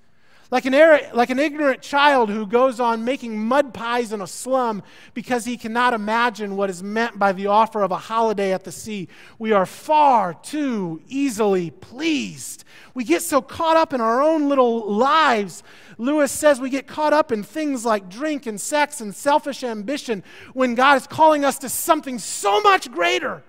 Like 0.50 0.64
an, 0.64 0.72
like 1.12 1.30
an 1.30 1.40
ignorant 1.40 1.82
child 1.82 2.30
who 2.30 2.46
goes 2.46 2.78
on 2.78 3.04
making 3.04 3.44
mud 3.44 3.74
pies 3.74 4.12
in 4.12 4.20
a 4.20 4.28
slum 4.28 4.82
because 5.12 5.44
he 5.44 5.56
cannot 5.56 5.92
imagine 5.92 6.56
what 6.56 6.70
is 6.70 6.84
meant 6.84 7.18
by 7.18 7.32
the 7.32 7.48
offer 7.48 7.82
of 7.82 7.90
a 7.90 7.96
holiday 7.96 8.52
at 8.52 8.62
the 8.62 8.70
sea. 8.70 9.08
We 9.40 9.50
are 9.50 9.66
far 9.66 10.34
too 10.34 11.02
easily 11.08 11.70
pleased. 11.70 12.62
We 12.94 13.02
get 13.02 13.22
so 13.22 13.42
caught 13.42 13.76
up 13.76 13.92
in 13.92 14.00
our 14.00 14.22
own 14.22 14.48
little 14.48 14.92
lives. 14.92 15.64
Lewis 15.98 16.30
says 16.30 16.60
we 16.60 16.70
get 16.70 16.86
caught 16.86 17.12
up 17.12 17.32
in 17.32 17.42
things 17.42 17.84
like 17.84 18.08
drink 18.08 18.46
and 18.46 18.60
sex 18.60 19.00
and 19.00 19.12
selfish 19.12 19.64
ambition 19.64 20.22
when 20.54 20.76
God 20.76 20.96
is 20.96 21.08
calling 21.08 21.44
us 21.44 21.58
to 21.58 21.68
something 21.68 22.20
so 22.20 22.60
much 22.60 22.90
greater 22.92 23.42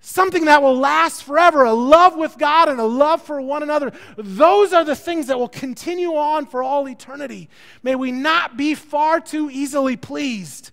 something 0.00 0.46
that 0.46 0.62
will 0.62 0.76
last 0.76 1.24
forever, 1.24 1.64
a 1.64 1.72
love 1.72 2.16
with 2.16 2.38
God 2.38 2.68
and 2.68 2.80
a 2.80 2.84
love 2.84 3.22
for 3.22 3.40
one 3.40 3.62
another. 3.62 3.92
Those 4.16 4.72
are 4.72 4.84
the 4.84 4.96
things 4.96 5.26
that 5.26 5.38
will 5.38 5.48
continue 5.48 6.14
on 6.14 6.46
for 6.46 6.62
all 6.62 6.88
eternity. 6.88 7.48
May 7.82 7.94
we 7.94 8.12
not 8.12 8.56
be 8.56 8.74
far 8.74 9.20
too 9.20 9.50
easily 9.50 9.96
pleased. 9.96 10.70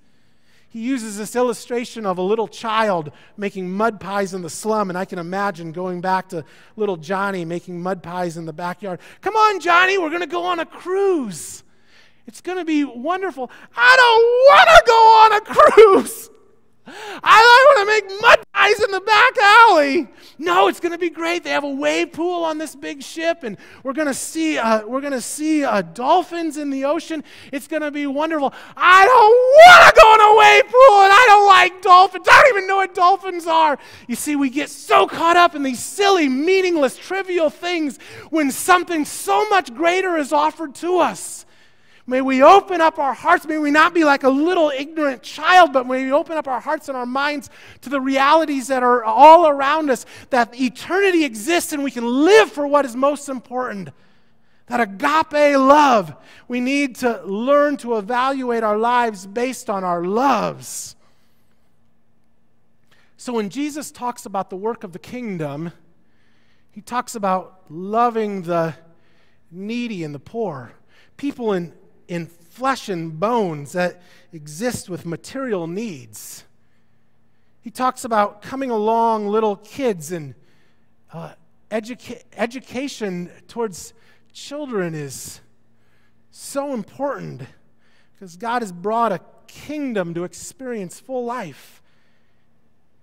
He 0.69 0.81
uses 0.81 1.17
this 1.17 1.37
illustration 1.37 2.05
of 2.05 2.17
a 2.17 2.21
little 2.21 2.49
child 2.49 3.11
making 3.37 3.71
mud 3.71 3.97
pies 3.97 4.33
in 4.33 4.41
the 4.41 4.49
slum, 4.49 4.89
and 4.89 4.97
I 4.97 5.05
can 5.05 5.19
imagine 5.19 5.71
going 5.71 6.01
back 6.01 6.27
to 6.29 6.43
little 6.75 6.97
Johnny 6.97 7.45
making 7.45 7.81
mud 7.81 8.03
pies 8.03 8.35
in 8.35 8.45
the 8.45 8.51
backyard. 8.51 8.99
Come 9.21 9.37
on, 9.37 9.61
Johnny, 9.61 9.97
we're 9.97 10.09
going 10.09 10.19
to 10.19 10.27
go 10.27 10.43
on 10.43 10.59
a 10.59 10.65
cruise. 10.65 11.63
It's 12.27 12.41
going 12.41 12.57
to 12.57 12.65
be 12.65 12.83
wonderful. 12.83 13.49
I 13.75 13.95
don't 13.95 14.21
want 14.51 14.69
to 14.69 14.83
go 14.85 14.93
on 14.93 15.33
a 15.33 15.41
cruise. 16.11 16.29
I 16.87 17.73
want 17.75 17.79
to 17.79 18.09
make 18.09 18.21
mud 18.21 18.39
pies 18.53 18.79
in 18.79 18.91
the 18.91 19.01
back 19.01 19.37
alley. 19.37 20.07
No, 20.37 20.67
it's 20.67 20.79
going 20.79 20.91
to 20.91 20.97
be 20.97 21.09
great. 21.09 21.43
They 21.43 21.49
have 21.51 21.63
a 21.63 21.69
wave 21.69 22.11
pool 22.13 22.43
on 22.43 22.57
this 22.57 22.75
big 22.75 23.01
ship, 23.01 23.43
and 23.43 23.57
we're 23.83 23.93
going 23.93 24.07
to 24.07 24.13
see 24.13 24.57
uh, 24.57 24.85
we're 24.85 25.01
going 25.01 25.13
to 25.13 25.21
see 25.21 25.63
uh, 25.63 25.81
dolphins 25.81 26.57
in 26.57 26.69
the 26.69 26.85
ocean. 26.85 27.23
It's 27.51 27.67
going 27.67 27.81
to 27.81 27.91
be 27.91 28.05
wonderful. 28.05 28.53
I 28.75 29.05
don't 29.05 29.15
want 29.15 29.95
to 29.95 30.01
go 30.01 30.13
in 30.13 30.21
a 30.21 30.37
wave 30.37 30.63
pool, 30.63 31.01
and 31.03 31.13
I 31.13 31.25
don't 31.27 31.47
like 31.47 31.81
dolphins. 31.81 32.27
I 32.29 32.41
don't 32.41 32.57
even 32.57 32.67
know 32.67 32.77
what 32.77 32.93
dolphins 32.93 33.47
are. 33.47 33.79
You 34.07 34.15
see, 34.15 34.35
we 34.35 34.49
get 34.49 34.69
so 34.69 35.07
caught 35.07 35.37
up 35.37 35.55
in 35.55 35.63
these 35.63 35.83
silly, 35.83 36.29
meaningless, 36.29 36.97
trivial 36.97 37.49
things 37.49 37.97
when 38.29 38.51
something 38.51 39.05
so 39.05 39.47
much 39.49 39.73
greater 39.73 40.17
is 40.17 40.33
offered 40.33 40.75
to 40.75 40.99
us. 40.99 41.45
May 42.07 42.21
we 42.21 42.43
open 42.43 42.81
up 42.81 42.99
our 42.99 43.15
hearts. 43.15 43.47
May 43.47 43.57
we 43.57 43.71
not 43.71 43.93
be 43.93 44.03
like 44.03 44.23
a 44.23 44.29
little 44.29 44.69
ignorant 44.69 45.23
child, 45.23 45.73
but 45.73 45.87
may 45.87 46.05
we 46.05 46.11
open 46.11 46.37
up 46.37 46.47
our 46.47 46.59
hearts 46.59 46.87
and 46.87 46.95
our 46.95 47.05
minds 47.05 47.49
to 47.81 47.89
the 47.89 47.99
realities 47.99 48.67
that 48.67 48.83
are 48.83 49.03
all 49.03 49.47
around 49.47 49.89
us, 49.89 50.05
that 50.29 50.59
eternity 50.59 51.25
exists 51.25 51.73
and 51.73 51.83
we 51.83 51.89
can 51.89 52.05
live 52.05 52.51
for 52.51 52.67
what 52.67 52.85
is 52.85 52.95
most 52.95 53.27
important. 53.27 53.89
That 54.67 54.79
agape 54.79 55.57
love, 55.57 56.15
we 56.47 56.59
need 56.59 56.95
to 56.97 57.23
learn 57.23 57.77
to 57.77 57.97
evaluate 57.97 58.63
our 58.63 58.77
lives 58.77 59.25
based 59.25 59.69
on 59.69 59.83
our 59.83 60.03
loves. 60.03 60.95
So 63.17 63.33
when 63.33 63.49
Jesus 63.49 63.89
talks 63.89 64.27
about 64.27 64.51
the 64.51 64.55
work 64.55 64.83
of 64.83 64.91
the 64.91 64.99
kingdom, 64.99 65.71
he 66.71 66.81
talks 66.81 67.15
about 67.15 67.61
loving 67.69 68.43
the 68.43 68.75
needy 69.51 70.03
and 70.03 70.13
the 70.13 70.19
poor, 70.19 70.73
people 71.17 71.53
in 71.53 71.73
in 72.07 72.27
flesh 72.27 72.89
and 72.89 73.19
bones 73.19 73.73
that 73.73 74.01
exist 74.31 74.89
with 74.89 75.05
material 75.05 75.67
needs. 75.67 76.45
He 77.61 77.71
talks 77.71 78.05
about 78.05 78.41
coming 78.41 78.69
along 78.69 79.27
little 79.27 79.55
kids 79.55 80.11
and 80.11 80.35
uh, 81.11 81.33
educa- 81.71 82.23
education 82.37 83.29
towards 83.47 83.93
children 84.31 84.93
is 84.93 85.41
so 86.31 86.73
important 86.73 87.43
because 88.13 88.37
God 88.37 88.61
has 88.61 88.71
brought 88.71 89.11
a 89.11 89.21
kingdom 89.47 90.13
to 90.13 90.23
experience 90.23 90.99
full 90.99 91.25
life. 91.25 91.81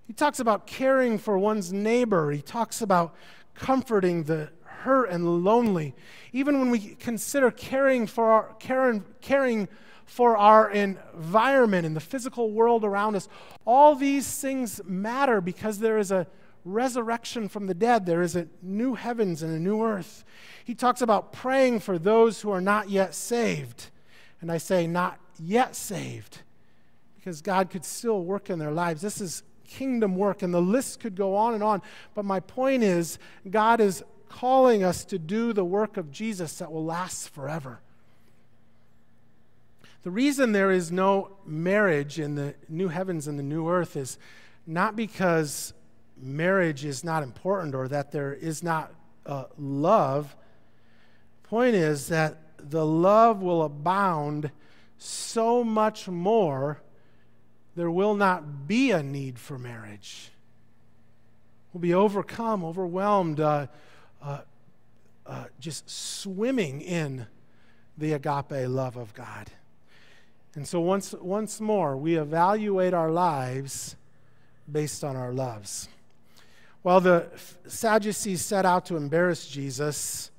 He 0.07 0.13
talks 0.13 0.39
about 0.39 0.67
caring 0.67 1.17
for 1.17 1.37
one's 1.37 1.73
neighbor. 1.73 2.31
He 2.31 2.41
talks 2.41 2.81
about 2.81 3.15
comforting 3.55 4.23
the 4.23 4.49
hurt 4.83 5.09
and 5.09 5.43
lonely. 5.43 5.93
Even 6.31 6.59
when 6.59 6.69
we 6.69 6.95
consider 6.95 7.51
caring 7.51 8.07
for 8.07 8.31
our, 8.31 8.55
caring, 8.59 9.03
caring 9.21 9.67
for 10.05 10.37
our 10.37 10.69
environment 10.69 11.85
and 11.85 11.95
the 11.95 12.01
physical 12.01 12.51
world 12.51 12.83
around 12.83 13.15
us, 13.15 13.27
all 13.65 13.95
these 13.95 14.39
things 14.39 14.81
matter 14.85 15.41
because 15.41 15.79
there 15.79 15.97
is 15.97 16.11
a 16.11 16.27
resurrection 16.65 17.49
from 17.49 17.67
the 17.67 17.73
dead. 17.73 18.05
There 18.05 18.21
is 18.21 18.35
a 18.35 18.47
new 18.61 18.93
heavens 18.95 19.41
and 19.41 19.53
a 19.53 19.59
new 19.59 19.83
earth. 19.83 20.23
He 20.63 20.75
talks 20.75 21.01
about 21.01 21.33
praying 21.33 21.81
for 21.81 21.99
those 21.99 22.41
who 22.41 22.51
are 22.51 22.61
not 22.61 22.89
yet 22.89 23.13
saved. 23.13 23.89
And 24.41 24.51
I 24.51 24.57
say, 24.57 24.87
not 24.87 25.19
yet 25.39 25.75
saved, 25.75 26.39
because 27.15 27.41
God 27.41 27.69
could 27.69 27.85
still 27.85 28.23
work 28.23 28.49
in 28.49 28.59
their 28.59 28.71
lives. 28.71 29.01
This 29.01 29.21
is 29.21 29.43
kingdom 29.67 30.15
work, 30.15 30.41
and 30.41 30.53
the 30.53 30.61
list 30.61 30.99
could 30.99 31.15
go 31.15 31.35
on 31.35 31.53
and 31.53 31.63
on. 31.63 31.81
But 32.13 32.25
my 32.25 32.39
point 32.39 32.83
is, 32.83 33.17
God 33.49 33.81
is 33.81 34.03
calling 34.33 34.83
us 34.83 35.05
to 35.05 35.19
do 35.19 35.53
the 35.53 35.63
work 35.63 35.95
of 35.95 36.11
Jesus 36.11 36.57
that 36.57 36.71
will 36.71 36.83
last 36.83 37.29
forever. 37.29 37.79
The 40.01 40.09
reason 40.09 40.51
there 40.51 40.71
is 40.71 40.91
no 40.91 41.37
marriage 41.45 42.19
in 42.19 42.35
the 42.35 42.55
new 42.67 42.87
heavens 42.87 43.27
and 43.27 43.37
the 43.37 43.43
new 43.43 43.69
earth 43.69 43.95
is 43.95 44.17
not 44.65 44.95
because 44.95 45.73
marriage 46.17 46.83
is 46.83 47.03
not 47.03 47.21
important 47.21 47.75
or 47.75 47.87
that 47.87 48.11
there 48.11 48.33
is 48.33 48.63
not 48.63 48.91
uh, 49.25 49.45
love. 49.57 50.35
Point 51.43 51.75
is 51.75 52.07
that 52.07 52.39
the 52.57 52.85
love 52.85 53.41
will 53.41 53.61
abound 53.61 54.51
so 54.97 55.63
much 55.63 56.07
more, 56.07 56.81
there 57.75 57.91
will 57.91 58.15
not 58.15 58.67
be 58.67 58.91
a 58.91 59.03
need 59.03 59.37
for 59.37 59.59
marriage. 59.59 60.31
We'll 61.71 61.81
be 61.81 61.93
overcome, 61.93 62.63
overwhelmed. 62.63 63.39
Uh, 63.39 63.67
uh, 64.23 64.41
uh, 65.25 65.45
just 65.59 65.89
swimming 65.89 66.81
in 66.81 67.27
the 67.97 68.13
agape 68.13 68.67
love 68.67 68.97
of 68.97 69.13
God. 69.13 69.51
And 70.55 70.67
so, 70.67 70.79
once, 70.79 71.13
once 71.13 71.59
more, 71.59 71.97
we 71.97 72.15
evaluate 72.15 72.93
our 72.93 73.11
lives 73.11 73.95
based 74.71 75.03
on 75.03 75.15
our 75.15 75.33
loves. 75.33 75.89
While 76.83 77.01
the 77.01 77.27
Sadducees 77.65 78.43
set 78.43 78.65
out 78.65 78.85
to 78.87 78.97
embarrass 78.97 79.47
Jesus, 79.47 80.31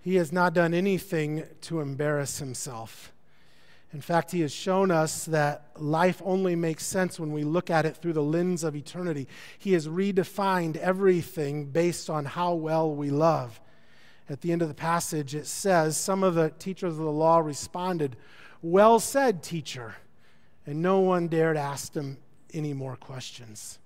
he 0.00 0.14
has 0.14 0.32
not 0.32 0.54
done 0.54 0.72
anything 0.72 1.44
to 1.62 1.80
embarrass 1.80 2.38
himself. 2.38 3.12
In 3.96 4.02
fact, 4.02 4.30
he 4.30 4.42
has 4.42 4.52
shown 4.52 4.90
us 4.90 5.24
that 5.24 5.70
life 5.78 6.20
only 6.22 6.54
makes 6.54 6.84
sense 6.84 7.18
when 7.18 7.32
we 7.32 7.44
look 7.44 7.70
at 7.70 7.86
it 7.86 7.96
through 7.96 8.12
the 8.12 8.22
lens 8.22 8.62
of 8.62 8.76
eternity. 8.76 9.26
He 9.58 9.72
has 9.72 9.88
redefined 9.88 10.76
everything 10.76 11.64
based 11.70 12.10
on 12.10 12.26
how 12.26 12.52
well 12.52 12.94
we 12.94 13.08
love. 13.08 13.58
At 14.28 14.42
the 14.42 14.52
end 14.52 14.60
of 14.60 14.68
the 14.68 14.74
passage, 14.74 15.34
it 15.34 15.46
says, 15.46 15.96
Some 15.96 16.22
of 16.22 16.34
the 16.34 16.50
teachers 16.58 16.92
of 16.92 16.98
the 16.98 17.10
law 17.10 17.38
responded, 17.38 18.16
Well 18.60 19.00
said, 19.00 19.42
teacher. 19.42 19.94
And 20.66 20.82
no 20.82 21.00
one 21.00 21.28
dared 21.28 21.56
ask 21.56 21.94
him 21.94 22.18
any 22.52 22.74
more 22.74 22.96
questions. 22.96 23.78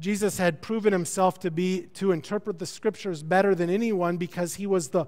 Jesus 0.00 0.38
had 0.38 0.62
proven 0.62 0.94
himself 0.94 1.38
to 1.40 1.50
be 1.50 1.82
to 1.96 2.12
interpret 2.12 2.58
the 2.58 2.64
scriptures 2.64 3.22
better 3.22 3.54
than 3.54 3.68
anyone 3.68 4.16
because 4.16 4.54
he 4.54 4.66
was 4.66 4.88
the 4.88 5.04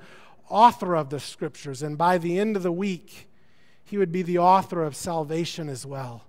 author 0.50 0.94
of 0.94 1.08
the 1.08 1.20
scriptures. 1.20 1.82
And 1.82 1.96
by 1.96 2.18
the 2.18 2.38
end 2.38 2.54
of 2.54 2.62
the 2.62 2.70
week, 2.70 3.28
he 3.90 3.98
would 3.98 4.12
be 4.12 4.22
the 4.22 4.38
author 4.38 4.84
of 4.84 4.94
salvation 4.94 5.68
as 5.68 5.84
well. 5.84 6.22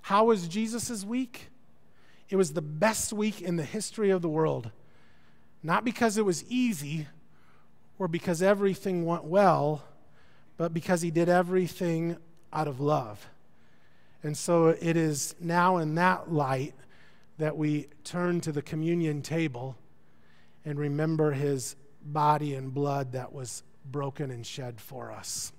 How 0.00 0.24
was 0.24 0.48
Jesus' 0.48 1.04
week? 1.04 1.48
It 2.28 2.34
was 2.34 2.54
the 2.54 2.60
best 2.60 3.12
week 3.12 3.40
in 3.40 3.54
the 3.54 3.62
history 3.62 4.10
of 4.10 4.20
the 4.20 4.28
world. 4.28 4.72
Not 5.62 5.84
because 5.84 6.18
it 6.18 6.24
was 6.24 6.42
easy 6.50 7.06
or 8.00 8.08
because 8.08 8.42
everything 8.42 9.06
went 9.06 9.22
well, 9.22 9.84
but 10.56 10.74
because 10.74 11.02
he 11.02 11.12
did 11.12 11.28
everything 11.28 12.16
out 12.52 12.66
of 12.66 12.80
love. 12.80 13.28
And 14.24 14.36
so 14.36 14.70
it 14.70 14.96
is 14.96 15.36
now 15.38 15.76
in 15.76 15.94
that 15.94 16.32
light 16.32 16.74
that 17.38 17.56
we 17.56 17.86
turn 18.02 18.40
to 18.40 18.50
the 18.50 18.60
communion 18.60 19.22
table 19.22 19.76
and 20.64 20.80
remember 20.80 21.30
his 21.30 21.76
body 22.04 22.56
and 22.56 22.74
blood 22.74 23.12
that 23.12 23.32
was 23.32 23.62
broken 23.88 24.32
and 24.32 24.44
shed 24.44 24.80
for 24.80 25.12
us. 25.12 25.52